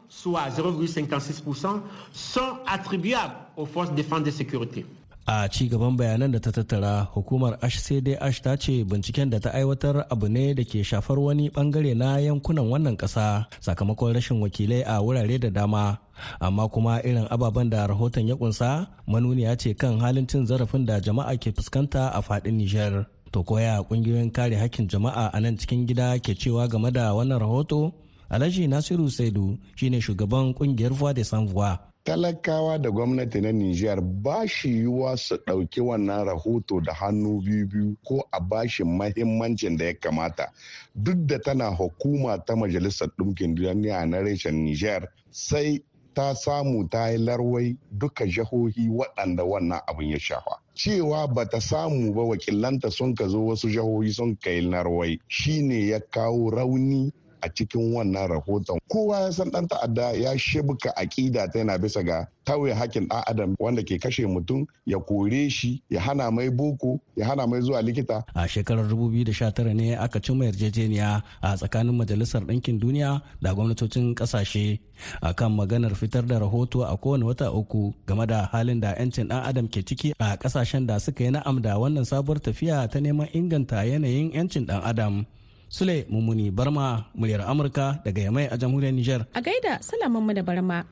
soit 0.09 0.49
0,56%, 0.49 1.81
sont 2.11 2.57
attribuables 2.67 3.31
aux 3.57 3.65
forces 3.65 3.93
défense 3.93 4.23
de 4.23 4.31
sécurité. 4.31 4.85
A 5.27 5.47
ci 5.49 5.67
gaban 5.69 5.97
bayanan 5.97 6.31
da 6.31 6.39
ta 6.39 6.51
tattara 6.51 7.07
hukumar 7.13 7.57
hcdh 7.61 8.17
ta 8.43 8.55
ce 8.57 8.83
binciken 8.83 9.29
da 9.29 9.39
ta 9.39 9.49
aiwatar 9.53 10.05
abu 10.09 10.27
ne 10.27 10.53
da 10.53 10.63
ke 10.63 10.83
shafar 10.83 11.19
wani 11.19 11.49
ɓangare 11.49 11.93
na 11.97 12.17
yankunan 12.19 12.65
wannan 12.71 12.97
kasa 12.97 13.45
sakamakon 13.59 14.13
rashin 14.13 14.41
wakilai 14.41 14.83
a 14.85 15.01
wurare 15.01 15.37
da 15.39 15.49
dama. 15.49 15.97
Amma 16.39 16.67
kuma 16.69 17.01
irin 17.03 17.27
ababen 17.29 17.69
da 17.69 17.87
rahoton 17.87 18.27
ya 18.27 18.35
kunsa 18.35 18.87
manuniya 19.07 19.55
ce 19.57 19.73
kan 19.73 19.99
halin 19.99 20.27
cin 20.27 20.45
zarafin 20.45 20.85
da 20.85 20.99
jama'a 20.99 21.37
ke 21.37 21.51
fuskanta 21.51 22.09
a 22.13 22.21
faɗin 22.21 22.57
nijar. 22.57 23.05
To 23.31 23.43
koya 23.43 23.79
ƙungiyoyin 23.85 24.31
kare 24.33 24.55
hakkin 24.57 24.87
jama'a 24.89 25.29
a 25.33 25.39
nan 25.39 25.57
cikin 25.57 25.85
gida 25.87 26.17
ke 26.19 26.33
cewa 26.35 26.67
game 26.67 26.91
da 26.91 27.13
wannan 27.13 27.39
rahoto? 27.39 27.93
Alhaji 28.29 28.67
Nasiru 28.67 29.09
Saidu 29.09 29.57
shine 29.75 30.01
shugaban 30.01 30.53
ƙungiyar 30.53 30.91
Voix 30.93 31.13
de 31.13 31.23
Sans 31.23 31.45
Voix. 31.45 31.88
Talakawa 32.09 32.77
da 32.81 32.89
gwamnati 32.91 33.41
na 33.41 33.51
Nijar 33.51 34.01
ba 34.01 34.47
shi 34.47 34.69
yiwuwa 34.69 35.17
su 35.17 35.35
ɗauki 35.45 35.81
wannan 35.81 36.25
rahoto 36.25 36.81
da 36.81 36.93
hannu 36.93 37.39
biyu-biyu 37.41 37.95
ko 38.03 38.23
a 38.31 38.39
bashi 38.39 38.83
mahimmancin 38.83 39.77
da 39.77 39.85
ya 39.85 39.93
kamata. 39.93 40.51
Duk 40.95 41.27
da 41.27 41.37
tana 41.39 41.69
hukuma 41.69 42.37
ta 42.45 42.55
Majalisar 42.55 43.09
Ɗinkin 43.17 43.53
Duniya 43.55 44.05
na 44.09 44.21
reshen 44.23 44.65
Nijar 44.65 45.07
sai 45.31 45.83
ta 46.15 46.33
samu 46.35 46.89
ta 46.89 47.09
yi 47.11 47.17
larwai 47.17 47.77
duka 47.91 48.25
jihohi 48.25 48.89
waɗanda 48.89 49.43
wannan 49.43 49.79
abin 49.87 50.09
ya 50.09 50.19
shafa 50.19 50.59
cewa 50.73 51.27
ba 51.27 51.45
ta 51.49 51.59
samu 51.61 52.13
ba 52.13 52.23
wakilanta 52.23 52.89
sun 52.91 53.13
ka 53.15 53.27
zo 53.27 53.45
wasu 53.45 53.69
jihohi 53.69 54.11
sun 54.13 54.35
kai 54.35 54.61
larwai 54.61 55.19
shine 55.27 55.87
ya 55.87 55.99
kawo 55.99 56.49
rauni 56.49 57.13
a 57.41 57.49
cikin 57.49 57.93
wannan 57.93 58.27
rahoton. 58.29 58.79
Kowa 58.89 59.19
ya 59.21 59.31
san 59.31 59.51
dan 59.51 59.67
ta'adda 59.67 60.11
ya 60.17 60.37
shibuka 60.37 60.93
aƙida 60.95 61.51
ta 61.51 61.59
yana 61.59 61.77
bisa 61.77 62.03
ga 62.03 62.27
tauye 62.49 62.73
hakkin 62.73 63.05
ɗan 63.07 63.23
adam 63.27 63.55
wanda 63.59 63.83
ke 63.83 63.99
kashe 64.01 64.25
mutum 64.25 64.65
ya 64.85 64.97
kore 64.99 65.49
shi 65.49 65.81
ya 65.89 66.01
hana 66.01 66.31
mai 66.31 66.49
boko 66.49 66.99
ya 67.15 67.25
hana 67.25 67.47
mai 67.47 67.61
zuwa 67.61 67.81
likita. 67.81 68.23
A 68.35 68.47
shekarar 68.47 68.85
2019 68.89 69.73
ne 69.73 69.95
aka 69.95 70.19
cimma 70.19 70.45
yarjejeniya 70.49 71.21
a 71.41 71.55
tsakanin 71.57 71.93
majalisar 71.95 72.41
ɗinkin 72.41 72.79
duniya 72.79 73.21
da 73.41 73.53
gwamnatocin 73.53 74.15
ƙasashe 74.15 74.79
akan 75.21 75.55
maganar 75.55 75.93
fitar 75.95 76.25
da 76.25 76.39
rahoto 76.39 76.81
a 76.83 76.97
kowane 76.97 77.23
wata 77.25 77.51
uku 77.53 77.93
game 78.07 78.25
da 78.25 78.49
halin 78.51 78.79
da 78.79 78.95
'yancin 78.97 79.27
ɗan 79.29 79.43
adam 79.45 79.67
ke 79.67 79.85
ciki 79.85 80.13
a 80.19 80.37
ƙasashen 80.37 80.87
da 80.87 80.97
suka 80.99 81.23
yi 81.23 81.31
na'am 81.31 81.61
da 81.61 81.77
wannan 81.77 82.05
sabuwar 82.05 82.41
tafiya 82.41 82.89
ta 82.89 82.99
neman 82.99 83.29
inganta 83.33 83.85
yanayin 83.85 84.33
'yancin 84.33 84.65
ɗan 84.65 84.81
adam. 84.83 85.25
Sule 85.69 86.05
Mummuni 86.09 86.49
Barma 86.51 87.05
muryar 87.15 87.41
Amurka 87.45 88.01
daga 88.03 88.21
Yamai 88.21 88.49
a 88.51 88.57
jamhuriyar 88.57 88.91
Nijar. 88.93 89.25
A 89.35 89.41
gaida 89.41 89.77
mu 90.09 90.33
da 90.33 90.41
Barma. 90.41 90.83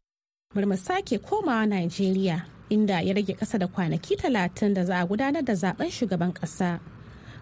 Barma 0.56 0.78
sake 0.78 1.18
komawa 1.18 1.66
Najeriya 1.66 2.44
inda 2.70 3.02
ya 3.02 3.14
rage 3.16 3.34
kasa 3.34 3.58
da 3.58 3.66
kwanaki 3.68 4.16
talatin 4.16 4.76
da 4.76 4.86
za 4.86 5.02
a 5.02 5.06
gudanar 5.08 5.44
da 5.44 5.54
zaɓen 5.54 5.90
shugaban 5.90 6.32
kasa. 6.32 6.80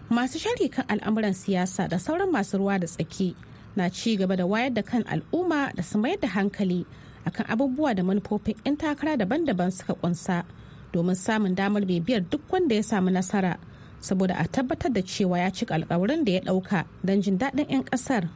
Masu 0.08 0.38
shari 0.38 0.68
kan 0.70 0.86
al'amuran 0.88 1.34
siyasa 1.34 1.88
da 1.90 1.98
sauran 1.98 2.30
masu 2.32 2.56
ruwa 2.58 2.80
da 2.80 2.86
tsaki 2.86 3.36
na 3.76 3.90
ci 3.90 4.16
gaba 4.16 4.36
da 4.36 4.46
wayar 4.46 4.72
da 4.72 4.82
kan 4.82 5.04
al'umma 5.04 5.74
da 5.76 5.82
su 5.82 5.98
mayar 5.98 6.16
da 6.20 6.28
hankali 6.28 6.86
akan 7.26 7.46
abubuwa 7.52 7.94
da 7.94 8.02
manufofin 8.02 8.56
'yan 8.64 8.76
takara 8.80 9.16
daban-daban 9.20 9.70
suka 9.70 9.92
kunsa 9.94 10.44
domin 10.92 11.14
samun 11.14 11.54
damar 11.54 11.84
bibiyar 11.84 12.24
duk 12.30 12.48
wanda 12.48 12.74
ya 12.74 12.82
samu 12.82 13.10
nasara. 13.10 13.58
Saboda 14.06 14.34
a 14.38 14.46
tabbatar 14.46 14.92
da 14.94 15.02
cewa 15.02 15.38
ya 15.42 15.50
cika 15.50 15.74
alkawarin 15.74 16.22
da 16.24 16.32
ya 16.38 16.40
ɗauka 16.46 16.86
don 17.02 17.18
jin 17.22 17.38
daɗin 17.38 17.66
'yan 17.68 17.82
ƙasar. 17.90 18.30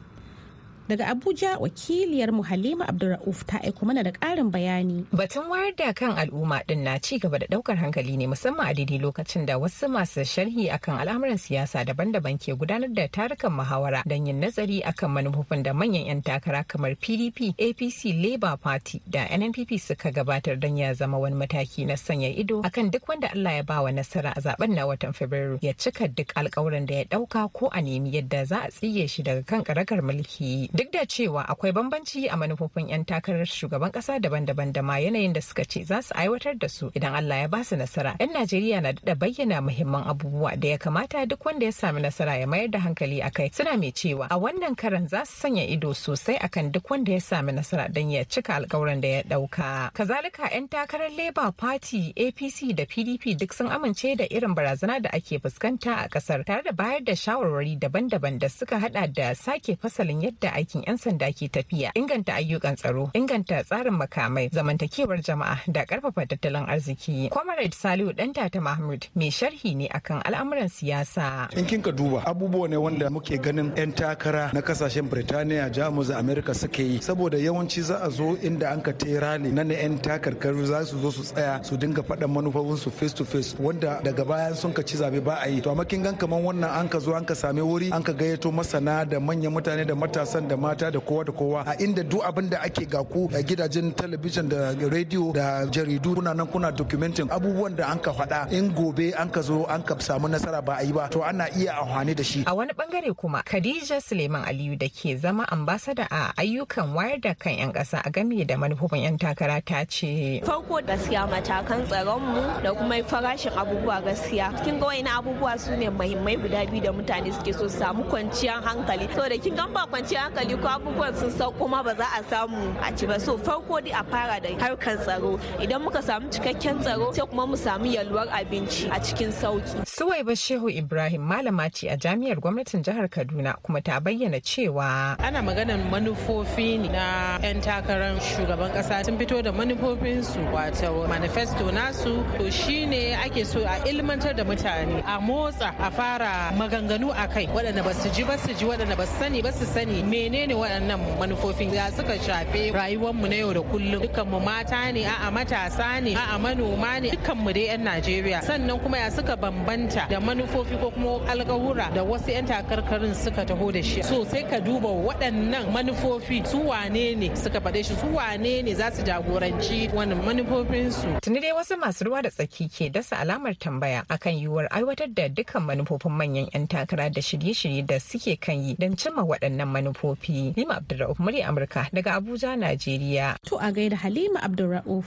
Daga 0.91 1.07
abuja 1.07 1.55
wakiliyar 1.63 2.31
mu 2.35 2.43
halima 2.43 2.83
abdulra'uf 2.91 3.45
ta 3.47 3.63
aiko 3.63 3.85
mana 3.87 4.03
da 4.03 4.11
ƙarin 4.11 4.51
bayani. 4.51 5.05
Batun 5.15 5.47
wayar 5.47 5.71
da 5.79 5.93
kan 5.95 6.19
al'umma 6.19 6.59
din 6.67 6.83
na 6.83 6.99
ci 6.99 7.15
gaba 7.19 7.39
da 7.39 7.47
ɗaukar 7.47 7.79
hankali 7.79 8.17
ne 8.19 8.27
musamman 8.27 8.67
a 8.67 8.73
daidai 8.75 8.99
lokacin 8.99 9.45
da 9.47 9.55
wasu 9.55 9.87
masu 9.87 10.27
sharhi 10.27 10.67
akan 10.67 10.99
al'amuran 10.99 11.39
siyasa 11.39 11.87
daban-daban 11.87 12.35
ke 12.35 12.51
gudanar 12.59 12.91
da 12.91 13.07
tarukan 13.07 13.55
muhawara 13.55 14.03
don 14.03 14.27
yin 14.27 14.43
nazari 14.43 14.83
akan 14.83 15.09
manufofin 15.15 15.63
da 15.63 15.71
manyan 15.71 16.11
'yan 16.11 16.21
takara 16.21 16.67
kamar 16.67 16.99
pdp 16.99 17.55
apc 17.55 18.11
labour 18.11 18.57
party 18.59 18.99
da 19.07 19.23
nnpp 19.31 19.79
suka 19.79 20.11
gabatar 20.11 20.59
don 20.59 20.75
ya 20.77 20.91
zama 20.93 21.15
wani 21.17 21.35
mataki 21.39 21.87
na 21.87 21.95
sanya 21.95 22.27
ido 22.27 22.59
akan 22.67 22.91
duk 22.91 23.07
wanda 23.07 23.31
allah 23.31 23.53
ya 23.55 23.63
bawa 23.63 23.91
nasara 23.95 24.35
a 24.35 24.41
zaɓen 24.41 24.75
na 24.75 24.85
watan 24.85 25.13
fabrairu. 25.13 25.57
Ya 25.61 25.73
cika 25.73 26.07
duk 26.07 26.31
alkawuran 26.35 26.85
da 26.85 26.95
ya 26.95 27.03
ɗauka 27.03 27.47
ko 27.53 27.67
a 27.71 27.81
nemi 27.81 28.11
yadda 28.11 28.45
za 28.45 28.57
a 28.63 28.69
tsige 28.71 29.07
shi 29.07 29.23
daga 29.23 29.43
kan 29.43 29.63
karakar 29.63 30.01
mulki. 30.01 30.69
Duk 30.81 30.91
da 30.91 31.05
cewa 31.05 31.45
akwai 31.49 31.71
bambanci 31.71 32.27
a 32.27 32.35
manufofin 32.35 32.89
'yan 32.89 33.05
takarar 33.05 33.45
shugaban 33.45 33.91
kasa 33.93 34.17
daban-daban 34.19 34.73
da 34.73 34.81
ma 34.81 34.97
yanayin 34.97 35.33
da 35.33 35.41
suka 35.41 35.63
ce 35.63 35.83
za 35.85 36.01
su 36.01 36.09
aiwatar 36.17 36.57
da 36.57 36.67
su 36.69 36.89
idan 36.95 37.13
Allah 37.13 37.41
ya 37.41 37.47
ba 37.47 37.63
su 37.63 37.75
nasara 37.77 38.15
'yan 38.19 38.33
Najeriya 38.33 38.81
na 38.81 38.91
da 38.91 39.13
bayyana 39.15 39.61
muhimman 39.61 40.09
abubuwa 40.09 40.55
da 40.57 40.67
ya 40.73 40.77
kamata 40.77 41.25
duk 41.29 41.45
wanda 41.45 41.65
ya 41.65 41.71
sami 41.71 42.01
nasara 42.01 42.35
ya 42.37 42.47
mayar 42.47 42.67
da 42.73 42.79
hankali 42.79 43.21
a 43.21 43.29
kai. 43.29 43.51
Suna 43.53 43.77
mai 43.77 43.91
cewa 43.93 44.25
a 44.31 44.37
wannan 44.41 44.73
karan 44.75 45.05
za 45.07 45.21
su 45.25 45.37
sanya 45.37 45.61
ido 45.69 45.93
sosai 45.93 46.37
akan 46.41 46.71
duk 46.73 46.89
wanda 46.89 47.11
ya 47.13 47.19
sami 47.21 47.51
nasara 47.53 47.85
don 47.93 48.09
ya 48.09 48.25
cika 48.25 48.55
alkawuran 48.55 49.01
da 49.01 49.07
ya 49.07 49.21
ɗauka 49.21 49.91
kazalika 49.93 50.49
'yan 50.49 50.65
takarar 50.67 51.11
Labour 51.13 51.51
Party 51.53 52.09
APC 52.17 52.73
da 52.73 52.85
PDP 52.89 53.37
duk 53.37 53.53
sun 53.53 53.69
amince 53.69 54.17
da 54.17 54.25
irin 54.25 54.55
barazana 54.57 54.97
da 54.99 55.09
ake 55.13 55.37
fuskanta 55.37 55.93
a 55.93 56.09
ƙasar 56.09 56.41
tare 56.45 56.63
da 56.65 56.71
bayar 56.73 57.03
da 57.05 57.13
shawarwari 57.13 57.77
daban-daban 57.77 58.39
da 58.39 58.49
suka 58.49 58.79
hada 58.79 59.05
da 59.07 59.33
sake 59.35 59.77
fasalin 59.77 60.21
yadda 60.25 60.57
aikin 60.71 60.83
'yan 60.87 60.97
sanda 60.97 61.27
ke 61.35 61.47
tafiya 61.51 61.91
inganta 61.95 62.33
ayyukan 62.39 62.75
tsaro 62.79 63.11
inganta 63.13 63.59
tsarin 63.63 63.93
makamai 63.93 64.47
zamantakewar 64.51 65.19
jama'a 65.19 65.59
da 65.67 65.83
ƙarfafa 65.85 66.25
tattalin 66.27 66.63
arziki. 66.67 67.27
Comrade 67.29 67.75
salihu 67.75 68.15
dan 68.15 68.31
tata 68.33 68.61
mahmud 68.61 69.07
mai 69.15 69.27
sharhi 69.29 69.75
ne 69.75 69.87
akan 69.91 70.23
al'amuran 70.23 70.69
siyasa. 70.71 71.51
In 71.57 71.65
kin 71.67 71.81
ka 71.83 71.91
duba 71.91 72.23
abubuwa 72.25 72.69
ne 72.69 72.77
wanda 72.77 73.09
muke 73.11 73.35
ganin 73.41 73.75
'yan 73.75 73.91
takara 73.91 74.53
na 74.53 74.61
ƙasashen 74.61 75.09
birtaniya 75.11 75.67
jamus 75.71 76.07
da 76.07 76.19
amerika 76.19 76.53
suke 76.55 76.79
yi. 76.83 76.99
Saboda 77.03 77.35
yawanci 77.37 77.81
za 77.83 77.99
a 78.03 78.09
zo 78.09 78.37
inda 78.39 78.71
an 78.71 78.81
ka 78.81 78.91
ne 79.37 79.51
na 79.51 79.63
'yan 79.67 79.99
takarkaru 79.99 80.65
za 80.65 80.85
su 80.85 80.99
zo 81.01 81.11
su 81.11 81.23
tsaya 81.23 81.59
su 81.63 81.75
dinga 81.77 82.01
faɗan 82.03 82.31
manufofinsu 82.31 82.91
face 82.91 83.13
to 83.13 83.25
face 83.25 83.55
wanda 83.59 83.99
daga 84.03 84.23
bayan 84.25 84.55
sun 84.55 84.71
ka 84.73 84.81
ci 84.83 84.95
zaɓe 84.97 85.19
ba 85.23 85.35
a 85.43 85.47
yi. 85.49 85.61
To 85.61 85.71
amma 85.71 85.83
kin 85.85 86.03
gan 86.03 86.15
kaman 86.15 86.39
wannan 86.43 86.69
an 86.79 86.87
ka 86.87 86.99
zo 86.99 87.13
an 87.13 87.25
ka 87.25 87.33
sami 87.35 87.61
wuri 87.61 87.91
an 87.91 88.03
ka 88.03 88.13
gayyato 88.13 88.51
masana 88.51 89.03
da 89.05 89.19
manyan 89.19 89.51
mutane 89.53 89.85
da 89.85 89.95
matasan 89.95 90.47
da 90.51 90.57
mata 90.57 90.91
da 90.91 90.99
kowa 90.99 91.23
da 91.25 91.31
kowa 91.31 91.59
a 91.65 91.73
inda 91.79 92.03
duk 92.03 92.23
abin 92.27 92.49
da 92.49 92.59
ake 92.67 92.85
ga 92.85 93.03
ku 93.03 93.29
a 93.33 93.39
gidajen 93.41 93.93
talabijin 93.95 94.49
da 94.51 94.75
rediyo 94.75 95.31
da 95.33 95.65
jaridu 95.71 96.15
kuna 96.15 96.33
nan 96.33 96.47
kuna 96.47 96.71
documenting 96.71 97.29
abubuwan 97.31 97.75
da 97.75 97.87
an 97.87 97.99
ka 97.99 98.11
faɗa. 98.11 98.51
In 98.51 98.73
gobe 98.75 99.13
an 99.15 99.29
ka 99.29 99.41
zo 99.41 99.63
an 99.69 99.81
ka 99.83 99.95
samu 99.99 100.27
nasara 100.27 100.59
ba 100.65 100.75
a 100.79 100.83
yi 100.83 100.91
ba 100.91 101.07
to 101.09 101.23
ana 101.23 101.47
iya 101.55 101.73
amfani 101.79 102.13
da 102.15 102.23
shi. 102.23 102.43
A 102.47 102.53
wani 102.55 102.73
ɓangare 102.73 103.13
kuma 103.15 103.43
khadija 103.43 104.01
suleiman 104.01 104.43
aliyu 104.43 104.75
da 104.77 104.87
ke 104.89 105.15
zama 105.17 105.45
ambasada 105.47 106.07
a 106.11 106.33
ayyukan 106.35 106.91
wayar 106.95 107.21
da 107.21 107.33
kan 107.33 107.53
'yan 107.55 107.71
ƙasa 107.71 108.01
a 108.03 108.09
game 108.11 108.43
da 108.43 108.55
manufofin 108.57 109.03
'yan 109.07 109.17
takara 109.17 109.61
ta 109.63 109.85
ce 109.87 110.41
farko 110.43 110.81
gaskiya 110.83 111.23
matakan 111.31 111.87
tsaron 111.87 112.19
mu 112.19 112.41
da 112.63 112.73
kuma 112.73 112.99
farashin 113.07 113.53
abubuwa 113.55 114.03
gaskiya. 114.03 114.51
Kin 114.65 114.79
ga 114.79 114.85
wani 114.91 115.07
abubuwa 115.07 115.55
su 115.59 115.71
ne 115.79 115.87
muhimmai 115.89 116.35
guda 116.41 116.65
biyu 116.67 116.83
da 116.83 116.91
mutane 116.91 117.31
suke 117.31 117.53
so 117.53 117.67
su 117.71 117.77
samu 117.79 118.03
kwanciyar 118.11 118.59
hankali. 118.65 119.07
Saboda 119.15 119.37
kin 119.41 119.55
gan 119.55 119.71
ba 119.73 119.85
kwanciyar 119.87 120.27
hankali 120.27 120.40
ko 120.49 120.67
abubuwan 120.67 121.13
sun 121.15 121.31
sau 121.31 121.51
kuma 121.51 121.83
ba 121.83 121.93
za 121.95 122.05
a 122.17 122.23
samu 122.23 122.75
a 122.81 122.91
ci 122.95 123.05
ba. 123.05 123.19
So 123.19 123.37
farko 123.37 123.79
dai 123.83 123.91
a 123.99 124.03
fara 124.03 124.39
da 124.41 124.49
harkar 124.57 124.97
tsaro. 124.97 125.39
Idan 125.59 125.81
muka 125.83 126.01
samu 126.01 126.29
cikakken 126.29 126.81
tsaro 126.81 127.13
sai 127.13 127.25
kuma 127.27 127.45
mu 127.47 127.55
samu 127.55 127.85
yalwar 127.85 128.27
abinci 128.29 128.89
a 128.89 128.99
cikin 128.99 129.31
sauƙi. 129.31 129.85
Suwaiba 129.85 130.35
shehu 130.35 130.69
ibrahim 130.69 131.21
malama 131.21 131.69
ce 131.71 131.87
a 131.89 131.97
jami'ar 131.97 132.39
gwamnatin 132.39 132.83
jihar 132.83 133.07
kaduna 133.09 133.55
kuma 133.63 133.81
ta 133.81 133.99
bayyana 133.99 134.41
cewa 134.41 135.15
ana 135.19 135.41
maganar 135.41 135.77
manufofi 135.91 136.77
na 136.91 137.37
'yan 137.43 137.61
takarar 137.61 138.17
shugaban 138.19 138.73
kasa 138.73 139.03
sun 139.05 139.17
fito 139.17 139.41
da 139.43 139.51
manufofinsu 139.51 140.39
wato 140.53 141.07
manifesto 141.07 141.71
nasu. 141.71 142.23
To 142.37 142.49
shine 142.51 143.13
ake 143.25 143.45
so 143.45 143.59
a 143.61 143.77
ilmantar 143.85 144.35
da 144.35 144.43
mutane 144.43 145.03
a 145.05 145.19
motsa 145.21 145.75
a 145.79 145.91
fara 145.91 146.51
maganganu 146.57 147.11
a 147.15 147.27
kai. 147.27 147.45
Waɗanda 147.47 147.83
ba 147.83 147.93
su 147.93 148.09
ji 148.09 148.23
ba 148.23 148.37
su 148.37 148.53
ji. 148.53 148.65
Waɗanda 148.65 148.97
ba 148.97 149.05
su 149.05 149.13
sani 149.19 149.41
ba 149.41 149.51
su 149.51 149.65
sani. 149.65 150.01
Menene 150.31 150.53
waɗannan 150.55 150.99
manufofin 151.19 151.73
ya 151.73 151.91
suka 151.91 152.19
shafe 152.19 152.71
rayuwarmu 152.71 153.27
na 153.27 153.35
yau 153.35 153.53
da 153.53 153.61
kullum 153.61 154.01
dukkan 154.01 154.27
mu 154.31 154.39
mata 154.39 154.91
ne 154.91 155.03
a'a 155.05 155.27
matasa 155.31 155.99
ne 156.01 156.15
a'a 156.15 156.39
manoma 156.39 157.01
ne 157.01 157.11
dukkan 157.11 157.35
mu 157.37 157.51
dai 157.51 157.67
'yan 157.67 157.83
Najeriya 157.83 158.39
sannan 158.41 158.79
kuma 158.79 158.97
ya 158.97 159.09
suka 159.11 159.35
bambanta 159.35 160.07
da 160.09 160.19
manufofi 160.23 160.79
ko 160.79 160.89
kuma 160.91 161.19
alkawura 161.27 161.91
da 161.93 162.03
wasu 162.03 162.31
'yan 162.31 162.47
takarkarin 162.47 163.11
suka 163.13 163.43
taho 163.45 163.71
da 163.75 163.81
shi 163.83 163.99
so 164.03 164.23
sai 164.23 164.43
ka 164.47 164.59
duba 164.63 164.87
waɗannan 164.87 165.67
manufofi 165.67 166.47
su 166.47 166.63
wane 166.67 167.15
ne 167.19 167.35
suka 167.35 167.59
faɗe 167.59 167.83
shi 167.83 167.95
su 167.99 168.07
wane 168.15 168.63
ne 168.63 168.71
za 168.73 168.87
su 168.91 169.03
jagoranci 169.03 169.91
wannan 169.91 170.23
manufofinsu. 170.23 171.19
Tuni 171.21 171.39
dai 171.43 171.51
wasu 171.51 171.75
masu 171.75 172.05
ruwa 172.07 172.21
da 172.23 172.29
tsaki 172.31 172.69
ke 172.71 172.87
dasa 172.89 173.19
alamar 173.19 173.59
tambaya 173.59 174.05
akan 174.07 174.33
yiwuwar 174.39 174.67
aiwatar 174.71 175.11
da 175.11 175.27
dukkan 175.27 175.59
manufofin 175.67 176.11
manyan 176.15 176.47
'yan 176.55 176.67
takara 176.71 177.09
da 177.11 177.19
shirye-shirye 177.21 177.83
da 177.83 177.99
suke 177.99 178.39
kan 178.39 178.55
yi 178.55 178.75
don 178.79 178.95
cimma 178.95 179.27
waɗannan 179.27 179.67
manufofi. 179.67 180.20
rigakafi 180.21 180.53
Halima 180.55 180.75
Abdulrauf 180.77 181.17
murya 181.19 181.47
Amurka 181.47 181.89
daga 181.93 182.19
Abuja 182.19 182.55
Najeriya 182.57 183.37
to 183.43 183.55
a 183.57 183.71
gaida 183.71 183.93
Halima 183.95 184.39
Abdulrauf 184.39 185.05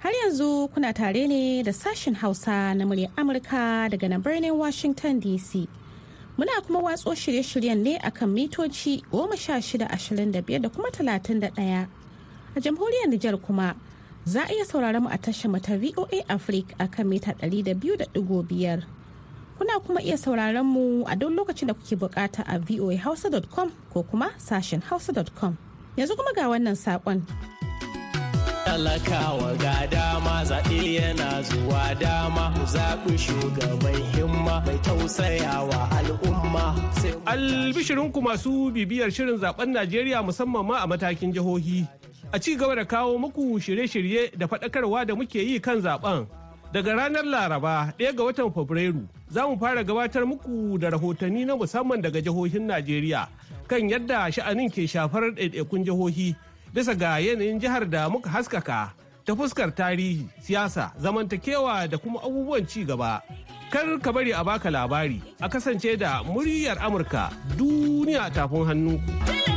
Har 0.00 0.12
yanzu 0.12 0.68
kuna 0.74 0.92
tare 0.92 1.26
ne 1.26 1.62
da 1.62 1.72
sashen 1.72 2.14
Hausa 2.16 2.74
na 2.74 2.84
muryar 2.84 3.10
Amurka 3.16 3.88
daga 3.90 4.08
nan 4.08 4.22
birnin 4.22 4.54
Washington 4.56 5.20
DC. 5.20 5.66
Muna 6.38 6.60
kuma 6.66 6.80
watso 6.80 7.14
shirye-shiryen 7.14 7.78
ne 7.82 7.98
akan 7.98 8.28
mitoci 8.28 9.02
1625 9.10 10.60
da 10.62 10.68
kuma 10.68 10.90
31. 10.90 11.86
A 12.56 12.60
jamhuriyar 12.60 13.08
Nijar 13.08 13.36
kuma 13.40 13.74
za 14.24 14.42
a 14.44 14.52
iya 14.52 14.64
sauraron 14.64 15.02
mu 15.04 15.08
a 15.10 15.16
tashar 15.18 15.50
mata 15.50 15.76
VOA 15.78 16.22
Africa 16.28 16.74
akan 16.78 17.06
mita 17.08 17.32
200.5. 17.40 18.95
Kuna 19.58 19.80
kuma 19.80 20.00
iya 20.02 20.16
sauraron 20.16 20.66
mu 20.66 21.04
a 21.06 21.16
duk 21.16 21.30
lokacin 21.32 21.68
da 21.68 21.74
kuke 21.74 21.96
buƙata 21.96 22.44
a 22.46 22.58
voahausa.com 22.58 23.72
ko 23.92 24.02
kuma 24.02 24.30
sashen 24.38 24.82
hausa.com. 24.82 25.56
Yanzu 25.96 26.16
kuma 26.16 26.32
ga 26.36 26.48
wannan 26.48 26.76
saƙon. 26.76 27.22
talakawa 28.66 29.54
ga 29.62 29.86
dama 29.86 30.44
zaɓe 30.44 30.78
yana 30.98 31.40
zuwa 31.48 31.94
dama 32.00 32.52
zaɓi 32.66 33.16
shugaban 33.24 33.96
himma 34.12 34.60
mai 34.66 34.78
tausayawa 34.84 35.88
al'umma. 35.98 36.74
Albishirinku 37.26 38.20
masu 38.22 38.70
bibiyar 38.74 39.10
shirin 39.10 39.38
zaɓen 39.40 39.72
Najeriya 39.72 40.22
musamman 40.22 40.66
ma 40.66 40.76
a 40.82 40.86
matakin 40.86 41.32
jihohi. 41.32 41.88
a 42.32 42.38
ci 42.38 42.56
gaba 42.56 42.74
da 42.76 42.84
kawo 42.84 43.18
muku 43.18 43.56
shirye-shirye 43.60 44.36
da 44.36 44.46
faɗakarwa 44.46 45.06
da 45.06 45.14
muke 45.14 45.38
yi 45.40 45.60
kan 45.60 45.80
zaɓen. 45.80 46.26
Daga 46.76 46.92
ranar 46.94 47.24
Laraba 47.24 47.94
ɗaya 47.98 48.12
ga 48.12 48.24
watan 48.24 48.52
Fabrairu 48.52 49.08
za 49.32 49.46
mu 49.48 49.56
fara 49.58 49.82
gabatar 49.82 50.26
muku 50.28 50.76
da 50.78 50.90
rahotanni 50.90 51.46
na 51.48 51.56
musamman 51.56 52.02
daga 52.04 52.20
jihohin 52.20 52.68
Najeriya 52.68 53.28
kan 53.66 53.88
yadda 53.88 54.28
sha'anin 54.30 54.68
ke 54.68 54.84
shafar 54.84 55.32
ɗaiɗaikun 55.32 55.84
jihohi 55.88 56.36
bisa 56.76 56.92
ga 56.94 57.16
yanayin 57.16 57.56
jihar 57.58 57.88
da 57.88 58.10
muka 58.12 58.28
haskaka 58.28 58.92
ta 59.24 59.32
fuskar 59.34 59.72
tarihi, 59.72 60.28
siyasa, 60.38 60.92
zamantakewa 61.00 61.88
da 61.88 61.96
kuma 61.96 62.20
abubuwan 62.20 62.68
ci 62.68 62.84
gaba. 62.84 63.22
Kar 63.72 63.96
ka 63.98 64.12
bari 64.12 64.32
a 64.36 64.44
baka 64.44 64.68
labari 64.68 65.22
a 65.40 65.48
kasance 65.48 65.96
da 65.96 66.20
muryar 66.28 66.76
Amurka 66.76 67.32
duniya 67.56 68.28
tafin 68.36 68.64
hannu. 68.68 69.55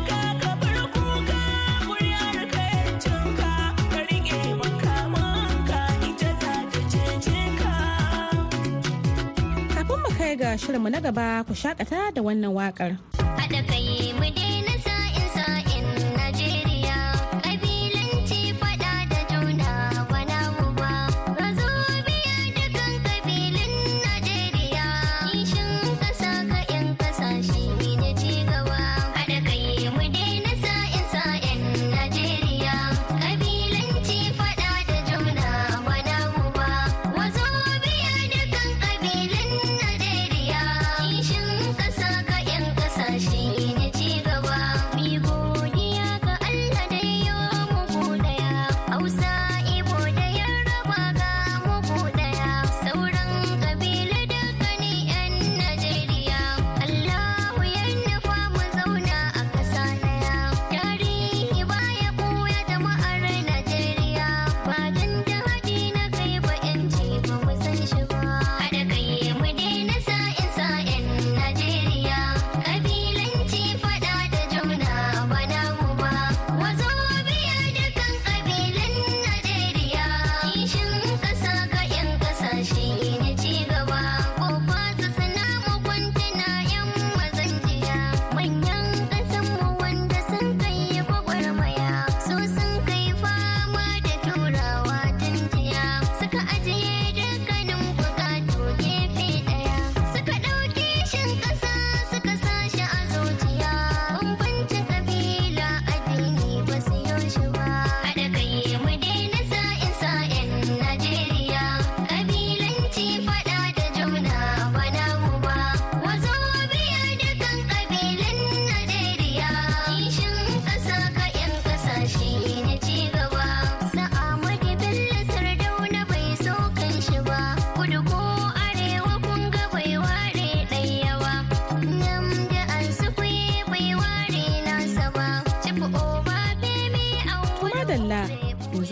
Kai 10.29 10.37
ga 10.37 10.53
shirinmu 10.61 10.89
na 10.93 11.01
gaba 11.01 11.41
ku 11.41 11.57
shakata 11.57 12.13
da 12.13 12.21
wannan 12.21 12.53
waƙar. 12.53 12.91
Haɗa 13.17 13.59
kai 13.65 14.13
mu 14.13 14.29
daina 14.37 14.73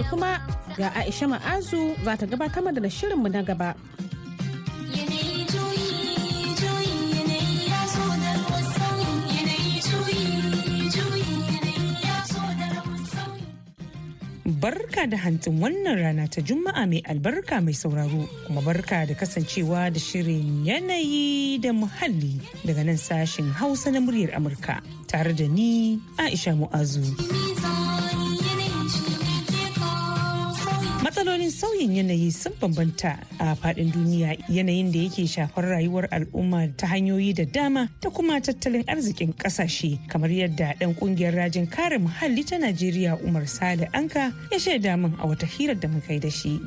kuma 0.09 0.39
ga 0.77 0.89
Aisha 0.95 1.27
Ma'azu 1.27 1.95
za 2.03 2.15
ta 2.17 2.25
gabatar 2.25 2.63
mana 2.63 2.79
da 2.79 2.89
shirinmu 2.89 3.27
na 3.31 3.41
gaba. 3.43 3.75
Barka 14.57 15.05
da 15.05 15.17
hantsin 15.21 15.59
wannan 15.61 15.95
rana 16.01 16.25
ta 16.27 16.41
Juma'a 16.41 16.87
mai 16.89 17.01
albarka 17.05 17.61
mai 17.61 17.73
sauraro 17.77 18.25
kuma 18.47 18.61
barka 18.65 19.05
da 19.05 19.13
kasancewa 19.13 19.93
da 19.93 19.99
shirin 19.99 20.65
yanayi 20.65 21.61
da 21.61 21.69
muhalli 21.71 22.41
daga 22.65 22.83
nan 22.83 22.97
sashin 22.97 23.53
Hausa 23.53 23.91
na 23.91 23.99
muryar 24.01 24.33
Amurka 24.33 24.81
tare 25.07 25.33
da 25.37 25.45
ni 25.47 26.01
Aisha 26.17 26.57
Mu'azu. 26.57 27.46
Matsalolin 31.47 31.51
sauyin 31.51 31.91
yanayi 31.95 32.31
sun 32.31 32.53
bambanta 32.61 33.17
a 33.39 33.55
faɗin 33.55 33.91
duniya 33.93 34.35
yanayin 34.49 34.91
da 34.91 34.99
yake 34.99 35.27
shafar 35.27 35.63
rayuwar 35.65 36.07
al'umma 36.11 36.67
ta 36.77 36.87
hanyoyi 36.87 37.33
da 37.35 37.45
dama 37.45 37.87
ta 38.01 38.09
kuma 38.09 38.41
tattalin 38.41 38.83
arzikin 38.87 39.33
ƙasashe 39.33 39.97
kamar 40.09 40.29
yadda 40.29 40.75
ɗan 40.79 40.95
ƙungiyar 40.95 41.35
rajin 41.35 41.67
kare 41.69 41.97
muhalli 41.99 42.43
ta 42.45 42.57
Najeriya 42.57 43.15
Umar 43.23 43.47
Sale 43.47 43.87
Anka 43.93 44.33
ya 44.51 44.57
shaida 44.59 44.97
min 44.99 45.13
a 45.21 45.27
wata 45.27 45.45
hirar 45.47 45.79
da 45.79 45.87
muka 45.87 46.13
yi 46.13 46.19
da 46.19 46.29
shi. 46.29 46.59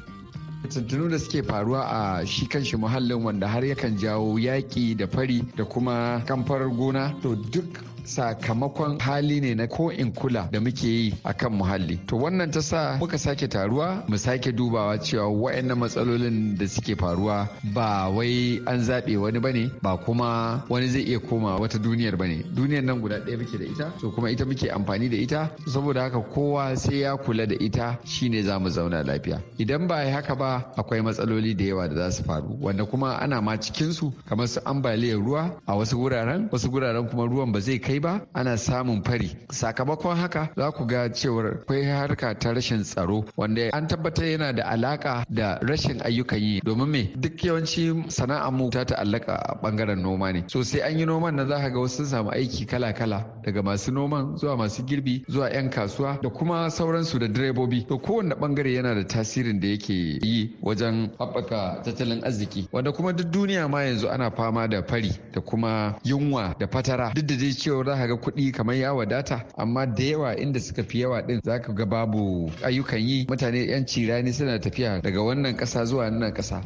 Tuntunu 0.69 1.09
da 1.11 1.19
suke 1.19 1.43
faruwa 1.43 1.81
a 1.89 2.27
shi 2.27 2.47
kanshi 2.47 2.77
muhallin 2.77 3.25
wanda 3.25 3.49
har 3.49 3.63
yakan 3.65 3.97
jawo 3.99 4.39
yaƙi 4.39 4.97
da 4.97 5.07
fari 5.07 5.43
da 5.57 5.65
kuma 5.65 6.23
kamfar 6.27 6.69
gona. 6.77 7.15
To 7.23 7.35
duk 7.37 7.91
sakamakon 8.11 8.99
hali 9.01 9.41
ne 9.41 9.55
na 9.55 9.67
ko 9.67 9.91
in 9.91 10.13
kula 10.13 10.49
da 10.51 10.61
muke 10.61 10.85
yi 10.89 11.15
a 11.25 11.33
kan 11.35 11.53
muhalli. 11.53 11.97
To 12.07 12.17
wannan 12.17 12.51
ta 12.53 12.61
sa 12.61 12.97
muka 12.99 13.19
sake 13.19 13.47
taruwa 13.49 14.05
mu 14.09 14.17
sake 14.19 14.53
dubawa 14.53 14.99
cewa 14.99 15.29
wa'annan 15.31 15.79
matsalolin 15.79 16.59
da 16.59 16.67
suke 16.67 16.97
faruwa 16.99 17.49
ba 17.75 18.09
wai 18.11 18.61
an 18.67 18.81
zaɓe 18.83 19.17
wani 19.17 19.39
ba 19.39 19.53
ne 19.53 19.71
ba 19.83 19.97
kuma 19.97 20.65
wani 20.69 20.89
zai 20.89 21.03
iya 21.03 21.19
koma 21.21 21.57
wata 21.57 21.79
duniyar 21.79 22.17
ba 22.17 22.27
ne 22.27 22.43
duniyar 22.43 22.83
nan 22.85 23.01
guda 23.01 23.19
ɗaya 23.25 23.39
muke 23.39 23.59
da 23.59 23.65
ita 23.65 23.87
to 24.01 24.11
kuma 24.11 24.31
ita 24.31 24.45
muke 24.45 24.71
amfani 24.71 25.09
da 25.09 25.17
ita. 25.17 25.51
Saboda 25.67 26.03
haka 26.03 26.21
kowa 26.21 26.77
sai 26.77 27.01
ya 27.07 27.17
kula 27.17 27.47
da 27.47 27.55
ita 27.55 27.99
shine 28.05 28.43
za 28.43 28.59
mu 28.59 28.69
zauna 28.71 29.03
lafiya. 29.07 29.39
Idan 29.59 29.87
ba 29.87 30.03
haka 30.11 30.35
ba 30.35 30.50
akwai 30.77 31.01
matsaloli 31.03 31.55
da 31.55 31.65
yawa 31.65 31.89
da 31.89 31.95
za 31.95 32.11
su 32.11 32.23
faru 32.25 32.59
wanda 32.61 32.85
kuma 32.85 33.19
ana 33.21 33.41
ma 33.41 33.57
cikinsu 33.57 34.13
kamar 34.29 34.49
su 34.49 34.61
ambaliyar 34.65 35.19
ruwa 35.19 35.51
a 35.67 35.75
wasu 35.77 35.99
wuraren. 36.01 36.49
Wasu 36.53 36.71
wuraren 36.73 37.09
kuma 37.09 37.25
ruwan 37.27 37.53
ba 37.53 37.61
zai 37.61 37.79
kai 37.79 37.99
ba 38.01 38.21
ana 38.35 38.57
samun 38.57 39.03
fari. 39.05 39.31
Sakamakon 39.51 40.17
haka 40.17 40.51
za 40.57 40.71
ku 40.73 40.85
ga 40.87 41.09
cewar 41.13 41.61
akwai 41.63 41.85
harka 41.85 42.35
ta 42.39 42.53
rashin 42.53 42.83
tsaro 42.83 43.25
wanda 43.37 43.71
an 43.73 43.87
tabbatar 43.87 44.25
yana 44.27 44.53
da 44.53 44.65
alaka 44.65 45.25
da 45.31 45.59
rashin 45.63 46.01
ayyukan 46.05 46.39
yi. 46.41 46.61
Domin 46.65 46.89
me? 46.89 47.03
Duk 47.17 47.37
yawanci 47.45 48.05
sana'ar 48.09 48.53
mu 48.53 48.71
ta 48.71 48.85
ta'allaka 48.85 49.35
a 49.35 49.55
ɓangaren 49.63 50.01
noma 50.03 50.33
ne. 50.33 50.45
So 50.49 50.63
sai 50.63 50.81
an 50.81 50.99
yi 50.99 51.05
noman 51.07 51.37
na 51.37 51.47
za 51.47 51.59
ka 51.61 51.69
ga 51.71 51.79
wasu 51.81 52.05
samu 52.07 52.31
aiki 52.31 52.67
kala-kala 52.67 53.25
daga 53.45 53.63
masu 53.63 53.93
noman 53.93 54.37
zuwa 54.37 54.57
masu 54.57 54.83
girbi 54.83 55.25
zuwa 55.29 55.51
'yan 55.51 55.71
kasuwa 55.71 56.19
da 56.23 56.29
kuma 56.31 56.71
sauransu 56.71 57.19
da 57.19 57.27
direbobi. 57.29 57.87
To 57.89 57.99
kowanne 57.99 58.35
ɓangare 58.35 58.73
yana 58.75 58.95
da 58.95 59.05
tasirin 59.05 59.61
da 59.61 59.69
yake 59.69 60.19
yi. 60.23 60.40
Wajen 60.63 61.11
haɓaka 61.19 61.83
tattalin 61.85 62.25
arziki 62.25 62.69
wanda 62.73 62.93
kuma 62.93 63.13
duk 63.13 63.31
duniya 63.31 63.69
ma 63.69 63.83
yanzu 63.83 64.09
ana 64.09 64.31
fama 64.31 64.69
da 64.69 64.83
fari 64.83 65.11
da 65.33 65.41
kuma 65.41 65.95
yunwa 66.05 66.55
da 66.59 66.67
fatara. 66.67 67.13
Duk 67.15 67.27
da 67.27 67.37
dai 67.37 67.53
cewa 67.53 67.85
za 67.85 67.97
ka 67.97 68.07
ga 68.07 68.15
kuɗi 68.17 68.53
kamar 68.53 68.77
ya 68.77 68.95
wadata 68.95 69.45
amma 69.57 69.87
da 69.87 70.03
yawa 70.03 70.37
inda 70.37 70.61
suka 70.61 70.83
fi 70.83 71.01
yawa 71.01 71.23
din 71.23 71.41
za 71.45 71.59
ka 71.61 71.73
ga 71.73 71.87
babu 71.87 72.51
ayyukan 72.63 73.01
yi. 73.01 73.27
Mutane 73.29 73.67
'yan 73.67 73.87
cirani 73.87 74.33
suna 74.33 74.59
tafiya 74.59 75.01
daga 75.03 75.23
wannan 75.23 75.57
ƙasa 75.57 75.85
zuwa 75.87 76.05
wannan 76.11 76.33
ƙasa. 76.33 76.63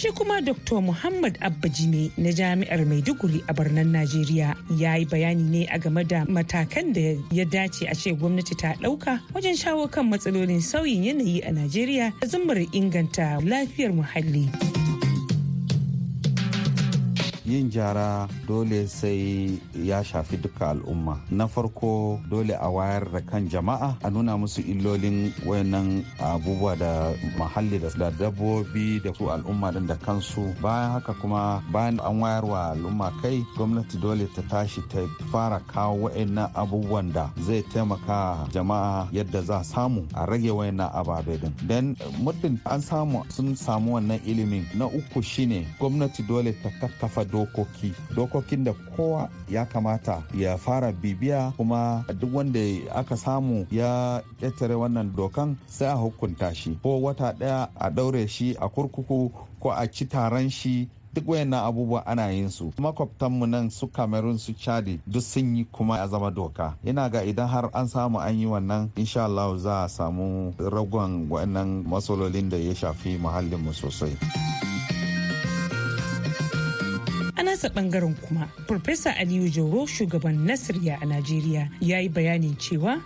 Shi 0.00 0.08
kuma 0.16 0.40
Dr. 0.40 0.80
Muhammad 0.80 1.36
Abba 1.42 1.68
Jime 1.68 2.10
na 2.16 2.30
Jami'ar 2.32 2.80
Maiduguri 2.88 3.44
a 3.48 3.52
birnin 3.52 3.92
Najeriya 3.92 4.56
ya 4.78 4.94
yi 4.96 5.04
bayani 5.04 5.42
ne 5.44 5.66
a 5.70 5.78
game 5.78 6.02
da 6.04 6.24
matakan 6.24 6.94
da 6.94 7.20
ya 7.30 7.44
dace 7.44 7.82
a 7.84 7.94
ce 7.94 8.12
gwamnati 8.16 8.56
ta 8.56 8.72
ɗauka 8.80 9.20
wajen 9.34 9.52
shawo 9.56 9.90
kan 9.92 10.08
matsalolin 10.08 10.62
sauyin 10.64 11.04
yanayi 11.04 11.42
a 11.44 11.52
Najeriya 11.52 12.14
da 12.18 12.26
zumar 12.26 12.56
inganta 12.72 13.44
lafiyar 13.44 13.92
muhalli. 13.92 14.48
Yin 17.50 17.70
jara 17.70 18.28
dole 18.46 18.86
sai 18.86 19.58
ya 19.74 20.02
shafi 20.04 20.36
duka 20.38 20.70
al'umma. 20.70 21.18
Na 21.30 21.46
farko 21.50 22.20
dole 22.30 22.54
a 22.54 22.68
wayar 22.70 23.10
da 23.12 23.20
kan 23.20 23.48
jama'a 23.50 23.98
a 24.02 24.10
nuna 24.10 24.36
musu 24.38 24.62
illolin 24.62 25.32
wayannan 25.46 26.04
abubuwa 26.22 26.76
da 26.78 27.10
muhalli 27.38 27.78
da 27.82 28.10
dabbobi 28.10 29.00
da 29.02 29.10
su 29.14 29.26
al'umma 29.30 29.72
din 29.72 29.86
da 29.86 29.96
kansu. 29.98 30.54
Bayan 30.62 30.92
haka 30.92 31.12
kuma 31.18 31.62
bayan 31.72 31.98
an 32.00 32.20
wayar 32.22 32.44
wa 32.46 32.70
al'umma 32.70 33.10
kai 33.22 33.42
gwamnati 33.56 33.98
dole 33.98 34.26
ta 34.34 34.42
tashi 34.50 34.80
ta 34.88 35.02
fara 35.32 35.58
kawo 35.66 36.06
wayannan 36.06 36.50
abubuwan 36.54 37.12
da 37.12 37.30
zai 37.42 37.62
taimaka 37.72 38.46
jama'a 38.54 39.08
yadda 39.12 39.42
za 39.42 39.62
samu 39.64 40.06
a 40.14 40.26
rage 40.26 40.50
wayannan 40.50 40.90
ababe 40.94 41.34
din. 41.40 41.52
Dan 41.66 41.96
muddin 42.22 42.60
an 42.70 42.80
samu 42.80 43.24
sun 43.28 43.56
samu 43.56 43.94
wannan 43.98 44.20
ilimin 44.26 44.66
na 44.78 44.86
uku 44.86 45.22
shine 45.22 45.66
gwamnati 45.78 46.22
dole 46.22 46.52
ta 46.62 46.70
kakkafa 46.80 47.24
dokoki 47.40 47.92
dokokin 48.16 48.64
da 48.64 48.72
kowa 48.96 49.28
ya 49.48 49.64
kamata 49.66 50.22
ya 50.34 50.58
fara 50.58 50.92
bibiya 50.92 51.52
kuma 51.56 52.04
duk 52.20 52.34
wanda 52.34 52.60
aka 52.94 53.16
samu 53.16 53.66
ya 53.70 54.22
ƙetare 54.40 54.74
wannan 54.74 55.12
dokan 55.16 55.56
sai 55.66 55.88
a 55.88 55.94
hukunta 55.96 56.54
shi. 56.54 56.78
Ko 56.82 57.00
wata 57.00 57.32
ɗaya 57.32 57.68
a 57.74 57.90
ɗaure 57.90 58.28
shi 58.28 58.56
a 58.60 58.68
kurkuku 58.68 59.32
ko 59.60 59.70
a 59.70 59.86
ci 59.90 60.04
taron 60.06 60.50
shi 60.50 60.88
duk 61.14 61.28
wayannan 61.28 61.64
abubuwa 61.66 62.06
ana 62.06 62.30
yin 62.30 62.48
su. 62.50 62.72
Makwabtanmu 62.78 63.46
nan 63.46 63.70
su 63.70 63.86
cameroon 63.88 64.38
su 64.38 64.52
chadi 64.52 65.00
duk 65.06 65.22
sun 65.22 65.56
yi 65.56 65.64
kuma 65.64 65.96
ya 65.98 66.06
zama 66.08 66.30
doka. 66.30 66.76
Ina 66.84 67.08
ga 67.10 67.22
idan 67.24 67.48
har 67.48 67.70
an 67.74 67.86
samu 67.88 68.18
an 68.18 68.38
yi 68.38 68.46
wannan 68.46 68.90
insha 68.96 69.24
Allah 69.24 69.56
za 69.58 69.84
a 69.84 69.88
samu 69.88 70.54
ragon 70.58 71.28
wayannan 71.30 71.84
matsalolin 71.86 72.48
da 72.50 72.56
ya 72.56 72.74
shafi 72.74 73.18
muhallinmu 73.18 73.72
sosai. 73.74 74.16
Nasa 77.60 77.74
ɓangaren 77.74 78.14
kuma 78.16 78.48
Farfesa 78.66 79.12
Aliyu 79.20 79.50
Jauro 79.52 79.86
shugaban 79.86 80.46
Nasirya 80.46 80.96
a 81.02 81.04
Najeriya 81.06 81.68
ya 81.80 82.00
yi 82.00 82.08
bayanin 82.08 82.56
cewa 82.56 83.02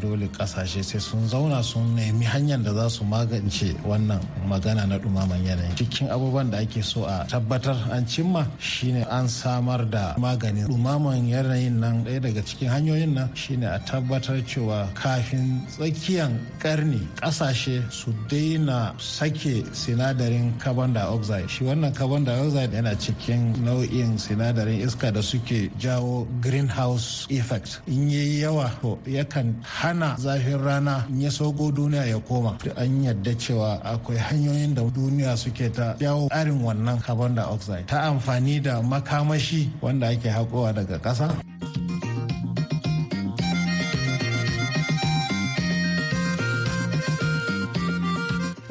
dole 0.00 0.28
ƙasashe 0.28 0.82
sai 0.84 0.98
sun 1.00 1.28
zauna 1.28 1.62
sun 1.62 1.94
nemi 1.94 2.24
hanyar 2.24 2.62
da 2.62 2.72
za 2.74 2.88
su 2.90 3.04
magance 3.04 3.74
wannan 3.84 4.20
magana 4.48 4.86
na 4.86 4.98
dumaman 4.98 5.42
yanayi. 5.44 5.74
Cikin 5.76 6.08
abubuwan 6.10 6.50
da 6.50 6.58
ake 6.58 6.82
so 6.82 7.04
a 7.04 7.26
tabbatar 7.28 7.76
an 7.90 8.04
cimma 8.06 8.46
shine 8.58 9.04
an 9.10 9.28
samar 9.28 9.84
da 9.84 10.14
maganin 10.16 10.66
dumaman 10.68 11.28
yanayin 11.28 11.78
nan. 11.80 12.04
Ɗaya 12.04 12.20
daga 12.22 12.42
cikin 12.42 12.68
hanyoyin 12.68 13.12
nan 13.14 13.34
shine 13.34 13.64
a 13.64 13.78
tabbatar 13.86 14.42
cewa 14.46 14.88
kafin 14.94 15.60
tsakiyan 15.68 16.38
karni 16.58 17.06
ƙasashe 17.20 17.90
su 17.92 18.12
daina 18.28 18.94
sake 18.98 19.64
sinadarin 19.72 20.58
carbon 20.60 20.92
dioxide. 20.92 21.48
Shi 21.50 21.64
wannan 21.64 21.94
carbon 21.94 22.24
dioxide 22.24 22.72
yana 22.72 22.94
cikin 22.96 23.54
nau'in 23.64 24.18
sinadarin 24.18 24.80
iska 24.84 25.12
da 25.12 25.20
suke 25.20 25.70
jawo 25.78 26.26
greenhouse 26.40 27.26
effect. 27.30 27.80
In 27.86 28.08
yayi 28.10 28.40
yawa 28.42 28.70
to 28.80 28.98
yakan 29.10 29.54
hana 29.84 30.16
zafin 30.18 30.58
rana 30.64 31.04
in 31.12 31.20
ya 31.20 31.30
sauko 31.30 31.68
duniya 31.72 32.06
ya 32.08 32.18
koma 32.18 32.56
an 32.76 33.04
yadda 33.04 33.34
cewa 33.36 33.84
akwai 33.84 34.16
hanyoyin 34.16 34.74
da 34.74 34.82
duniya 34.82 35.36
suke 35.36 35.68
ta 35.72 35.92
jawo 36.00 36.28
ƙarin 36.32 36.56
wannan 36.64 36.96
carbon 37.04 37.34
dioxide 37.36 37.84
ta 37.86 38.08
amfani 38.08 38.62
da 38.62 38.80
makamashi 38.82 39.68
wanda 39.82 40.08
ake 40.08 40.28
haƙowa 40.32 40.72
daga 40.72 40.98
ƙasa 40.98 41.28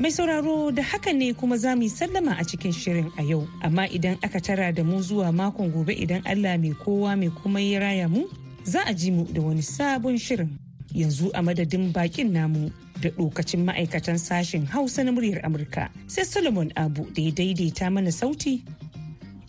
Mai 0.04 0.12
sauraro 0.12 0.72
da 0.72 0.84
haka 0.84 1.14
ne 1.14 1.32
kuma 1.34 1.56
za 1.58 1.76
mu 1.76 1.84
yi 1.84 1.90
sallama 1.90 2.36
a 2.36 2.44
cikin 2.44 2.74
shirin 2.74 3.08
a 3.18 3.24
yau. 3.24 3.48
Amma 3.64 3.88
idan 3.88 4.18
aka 4.24 4.42
tara 4.42 4.74
da 4.74 4.84
mu 4.84 5.00
zuwa 5.00 5.32
makon 5.32 5.72
gobe 5.72 5.94
idan 5.96 6.20
Allah 6.28 6.58
mai 6.60 6.74
kowa 6.76 7.16
mai 7.16 7.30
kuma 7.30 7.62
ya 7.62 7.80
raya 7.80 8.10
mu, 8.10 8.28
za 8.66 8.82
a 8.86 8.94
ji 8.94 9.12
mu 9.12 9.24
da 9.32 9.40
wani 9.42 9.62
sabon 9.62 10.18
shirin. 10.20 10.63
Yanzu 10.94 11.32
a 11.34 11.42
madadin 11.42 11.92
bakin 11.94 12.34
namu 12.34 12.70
da 13.02 13.10
dokacin 13.10 13.66
ma'aikatan 13.66 14.18
sashen 14.18 14.66
Hausa 14.68 15.04
na 15.04 15.12
muryar 15.12 15.42
Amurka. 15.44 15.90
Sai 16.08 16.24
Solomon 16.24 16.72
Abu 16.78 17.06
da 17.12 17.22
ya 17.22 17.32
daidaita 17.32 17.92
mana 17.92 18.12
sauti. 18.12 18.62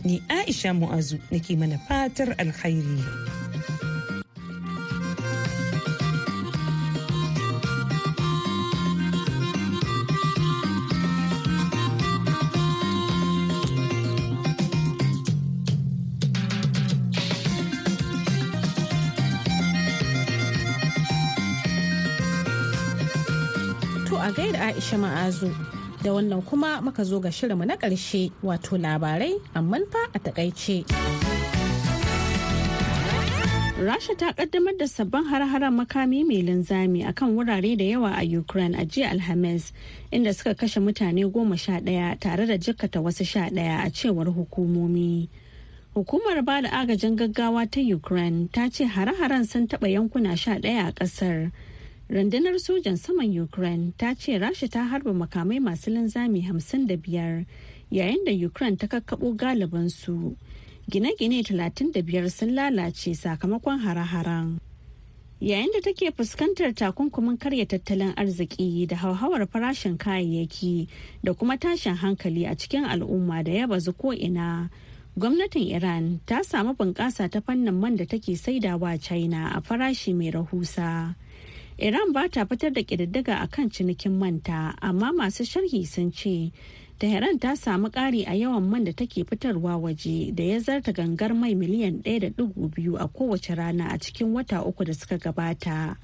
Ni 0.04 0.20
Aisha 0.28 0.72
Mu'azu 0.72 1.18
nake 1.30 1.56
mana 1.58 1.78
fatar 1.88 2.34
alkhairi. 2.38 3.00
Aisha 24.74 24.98
Ma'azu. 24.98 25.50
Da 26.02 26.10
wannan 26.12 26.42
kuma 26.44 26.80
muka 26.82 27.04
zo 27.04 27.20
ga 27.20 27.28
shirinmu 27.30 27.64
na 27.66 27.76
ƙarshe 27.76 28.32
wato 28.42 28.76
labarai 28.76 29.38
amma 29.54 29.78
fa 29.90 29.98
a 30.14 30.18
taƙaice. 30.18 30.84
Rasha 33.78 34.16
ta 34.18 34.32
kaddamar 34.32 34.76
da 34.78 34.86
sabbin 34.86 35.24
har-haren 35.24 35.74
makami 35.78 36.24
mai 36.26 36.42
linzami 36.42 37.04
akan 37.06 37.34
wurare 37.36 37.76
da 37.76 37.84
yawa 37.84 38.18
a 38.18 38.24
Ukraine 38.24 38.74
a 38.74 38.84
jiya 38.84 39.10
Alhamis 39.12 39.72
inda 40.12 40.34
suka 40.34 40.54
kashe 40.54 40.80
mutane 40.80 41.24
goma 41.30 41.56
sha 41.58 41.80
ɗaya 41.80 42.18
tare 42.18 42.46
da 42.46 42.54
jikkata 42.58 43.00
wasu 43.02 43.24
sha 43.24 43.48
ɗaya 43.50 43.86
a 43.86 43.90
cewar 43.90 44.26
hukumomi. 44.26 45.28
Hukumar 45.94 46.44
ba 46.44 46.62
da 46.62 46.68
agajin 46.70 47.16
gaggawa 47.16 47.70
ta 47.70 47.80
Ukraine 47.80 48.48
ta 48.52 48.68
ce 48.68 48.84
hare-haren 48.86 49.44
sun 49.46 49.68
taɓa 49.68 49.86
yankuna 49.92 50.36
sha 50.36 50.56
ɗaya 50.58 50.88
a 50.88 50.92
ƙasar. 50.92 51.52
Rundunar 52.10 52.58
sojan 52.60 52.96
saman 52.96 53.32
Ukraine 53.40 53.92
ta 53.96 54.14
ce 54.14 54.38
Rasha 54.38 54.68
ta 54.68 54.84
harba 54.84 55.12
makamai 55.12 55.58
masu 55.60 55.90
linzami 55.90 56.42
hamsin 56.44 56.86
da 56.86 56.96
biyar 56.96 57.46
yayin 57.90 58.24
da 58.26 58.32
Ukraine 58.46 58.76
ta 58.76 58.86
kakkaɓo 58.86 59.32
galibansu. 59.36 60.36
Gine-gine 60.90 61.40
35 61.42 62.28
sun 62.30 62.50
lalace 62.54 63.14
sakamakon 63.16 63.78
hare-haren. 63.80 64.60
Yayin 65.40 65.72
da 65.72 65.80
take 65.80 66.12
fuskantar 66.12 66.74
takunkumin 66.76 67.38
karya 67.38 67.64
tattalin 67.66 68.12
arziki 68.16 68.86
da 68.86 68.96
hauhawar 68.96 69.46
farashin 69.48 69.96
kayayyaki 69.96 70.88
da 71.24 71.32
kuma 71.32 71.56
tashin 71.56 71.96
hankali 71.96 72.44
a 72.44 72.54
cikin 72.54 72.84
al'umma 72.84 73.42
da 73.42 73.52
ya 73.52 73.66
bazu 73.66 73.92
ko'ina. 73.96 74.68
Gwamnatin 75.18 75.72
Iran 75.72 76.20
ta 76.26 76.42
samu 76.44 76.74
bunƙasa 76.76 77.30
ta 77.30 77.40
fannin 77.40 77.72
man 77.80 77.96
da 77.96 78.04
take 78.04 78.36
saidawa 78.36 79.00
China 79.00 79.52
a 79.56 79.62
farashi 79.62 80.12
mai 80.14 80.30
rahusa. 80.30 81.14
Iran 81.78 82.12
ba 82.12 82.28
ta 82.28 82.44
fitar 82.44 82.70
da 82.72 82.82
ƙididdiga 82.82 83.42
a 83.42 83.48
kan 83.48 83.68
cinikin 83.70 84.18
manta, 84.18 84.74
amma 84.80 85.12
masu 85.12 85.42
sharhi 85.44 85.84
sun 85.86 86.12
ce, 86.12 86.52
Tehran 86.98 87.38
ta 87.40 87.56
samu 87.56 87.90
ƙari 87.90 88.22
a 88.28 88.34
yawan 88.38 88.62
man 88.70 88.84
da 88.84 88.92
take 88.92 89.24
fitarwa 89.26 89.76
waje 89.82 90.32
da 90.32 90.44
ya 90.44 90.58
zarta 90.60 90.92
gangar 90.94 91.34
mai 91.34 91.54
miliyan 91.54 92.02
1.2 92.04 92.94
a 93.00 93.08
kowace 93.08 93.56
rana 93.56 93.88
a 93.90 93.98
cikin 93.98 94.30
wata 94.32 94.62
uku 94.64 94.84
da 94.84 94.92
suka 94.92 95.18
gabata. 95.18 95.96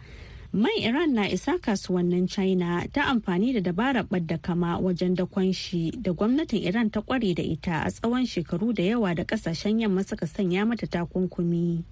Mai 0.52 0.82
Iran 0.82 1.14
na 1.14 1.26
isa 1.30 1.58
kasuwannin 1.62 2.26
China 2.28 2.84
ta 2.92 3.02
amfani 3.06 3.52
da 3.54 3.60
dabarar 3.60 4.02
ɓadda 4.08 4.42
kama 4.42 4.80
wajen 4.82 5.14
dakon 5.14 5.52
shi 5.52 5.92
da 5.92 6.10
gwamnatin 6.12 6.64
Iran 6.66 6.90
ta 6.90 7.00
kware 7.02 7.32
da 7.34 7.42
ita 7.42 7.84
a 7.86 7.90
tsawon 7.90 8.26
shekaru 8.26 8.74
da 8.74 8.82
yawa 8.82 9.14
da 9.14 9.22
ƙasashen 9.22 9.78
yamma 9.80 10.02
suka 10.02 10.26
sanya 10.26 10.66
mata 10.66 10.86
takunkumi. 10.88 11.84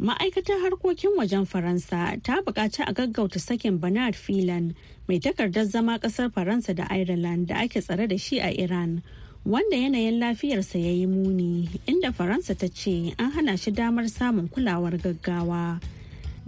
Ma'aikatar 0.00 0.58
harkokin 0.64 1.12
wajen 1.18 1.44
faransa 1.46 2.16
ta 2.24 2.40
buƙaci 2.40 2.84
a 2.88 2.92
gaggauta 2.92 3.38
sakin 3.38 3.76
bernard 3.78 4.16
filan 4.16 4.74
mai 5.08 5.20
takardar 5.20 5.64
zama 5.68 5.98
ƙasar 5.98 6.32
faransa 6.32 6.74
da 6.74 6.86
ireland 6.90 7.48
da 7.48 7.60
ake 7.60 7.80
tsare 7.84 8.08
da 8.08 8.16
shi 8.16 8.40
a 8.40 8.48
iran 8.48 9.02
wanda 9.44 9.76
yanayin 9.76 10.16
lafiyarsa 10.18 10.78
ya 10.80 10.92
yi 10.92 11.06
muni 11.06 11.68
inda 11.86 12.12
faransa 12.16 12.56
ta 12.56 12.68
ce 12.72 13.12
an 13.18 13.30
hana 13.36 13.56
shi 13.60 13.70
damar 13.70 14.04
samun 14.08 14.48
kulawar 14.48 14.96
gaggawa. 14.96 15.80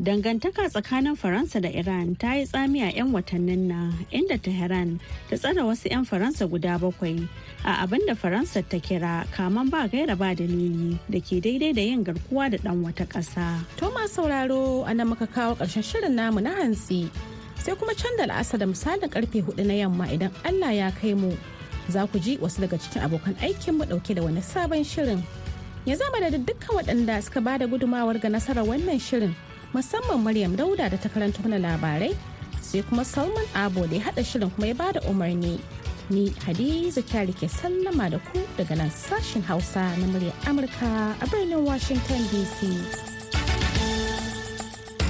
Dangantaka 0.01 0.73
tsakanin 0.73 1.13
faransa 1.17 1.61
da 1.61 1.69
iran 1.69 2.17
ta 2.17 2.33
yi 2.41 2.47
tsami 2.49 2.81
a 2.81 2.89
'yan 2.89 3.13
watannin 3.13 3.69
nan 3.69 3.93
inda 4.09 4.41
tehran 4.41 4.97
ta 5.29 5.37
tsare 5.37 5.61
wasu 5.61 5.93
'yan 5.93 6.09
faransa 6.09 6.49
guda 6.49 6.81
bakwai 6.81 7.29
a 7.69 7.85
abin 7.85 8.01
da 8.09 8.17
faransa 8.17 8.65
ta 8.65 8.81
kira 8.81 9.29
kaman 9.37 9.69
ba 9.69 9.85
gaira 9.93 10.17
ba 10.17 10.33
dalili 10.33 10.97
da 11.13 11.21
ke 11.21 11.45
daidai 11.45 11.77
da 11.77 11.85
yin 11.85 12.01
garkuwa 12.09 12.49
da 12.49 12.57
dan 12.65 12.81
wata 12.81 13.05
ƙasa. 13.05 13.61
Toma 13.77 14.09
sauraro 14.09 14.89
a 14.89 14.95
nan 14.97 15.13
muka 15.13 15.29
kawo 15.29 15.61
ƙarshen 15.61 15.85
shirin 15.85 16.17
namu 16.17 16.41
na 16.41 16.57
hantsi 16.57 17.13
sai 17.61 17.77
kuma 17.77 17.93
can 17.93 18.17
da 18.17 18.25
la'asa 18.33 18.57
da 18.57 18.65
misalin 18.65 19.13
ƙarfe 19.13 19.45
huɗu 19.45 19.61
na 19.61 19.77
yamma 19.77 20.09
idan 20.09 20.33
Allah 20.49 20.73
ya 20.73 20.89
kai 20.97 21.13
mu 21.13 21.37
za 21.93 22.09
ku 22.09 22.17
ji 22.17 22.41
wasu 22.41 22.65
daga 22.65 22.81
cikin 22.81 23.05
abokan 23.05 23.37
aikinmu 23.45 23.85
ɗauke 23.85 24.17
da 24.17 24.25
wani 24.25 24.41
sabon 24.41 24.81
shirin. 24.89 25.21
Ya 25.85 26.01
zama 26.01 26.17
da 26.25 26.33
dukkan 26.33 26.81
waɗanda 26.81 27.21
suka 27.21 27.45
ba 27.45 27.61
da 27.61 27.69
gudumawar 27.69 28.17
ga 28.17 28.33
nasarar 28.33 28.65
wannan 28.65 28.97
shirin 28.97 29.37
musamman 29.75 30.23
Maryam 30.23 30.57
Dauda 30.57 30.89
da 30.91 30.97
ta 30.97 31.09
karanta 31.09 31.43
mana 31.45 31.59
labarai 31.59 32.17
sai 32.61 32.83
kuma 32.83 33.05
Salman 33.05 33.47
Abo 33.55 33.87
da 33.89 33.97
ya 33.97 34.03
haɗa 34.03 34.25
shirin 34.25 34.51
kuma 34.55 34.67
ya 34.67 34.75
ba 34.75 34.93
da 34.93 35.01
umarni. 35.11 35.61
Ni 36.11 36.31
Hadiza 36.45 37.03
Kyari 37.03 37.33
ke 37.33 37.49
sallama 37.49 38.11
da 38.11 38.19
ku 38.19 38.39
daga 38.57 38.77
nan 38.77 38.91
sashen 38.91 39.43
Hausa 39.43 39.81
na 39.99 40.07
muryar 40.13 40.35
Amurka 40.45 41.15
a 41.23 41.27
birnin 41.27 41.65
Washington 41.65 42.21
DC. 42.33 43.12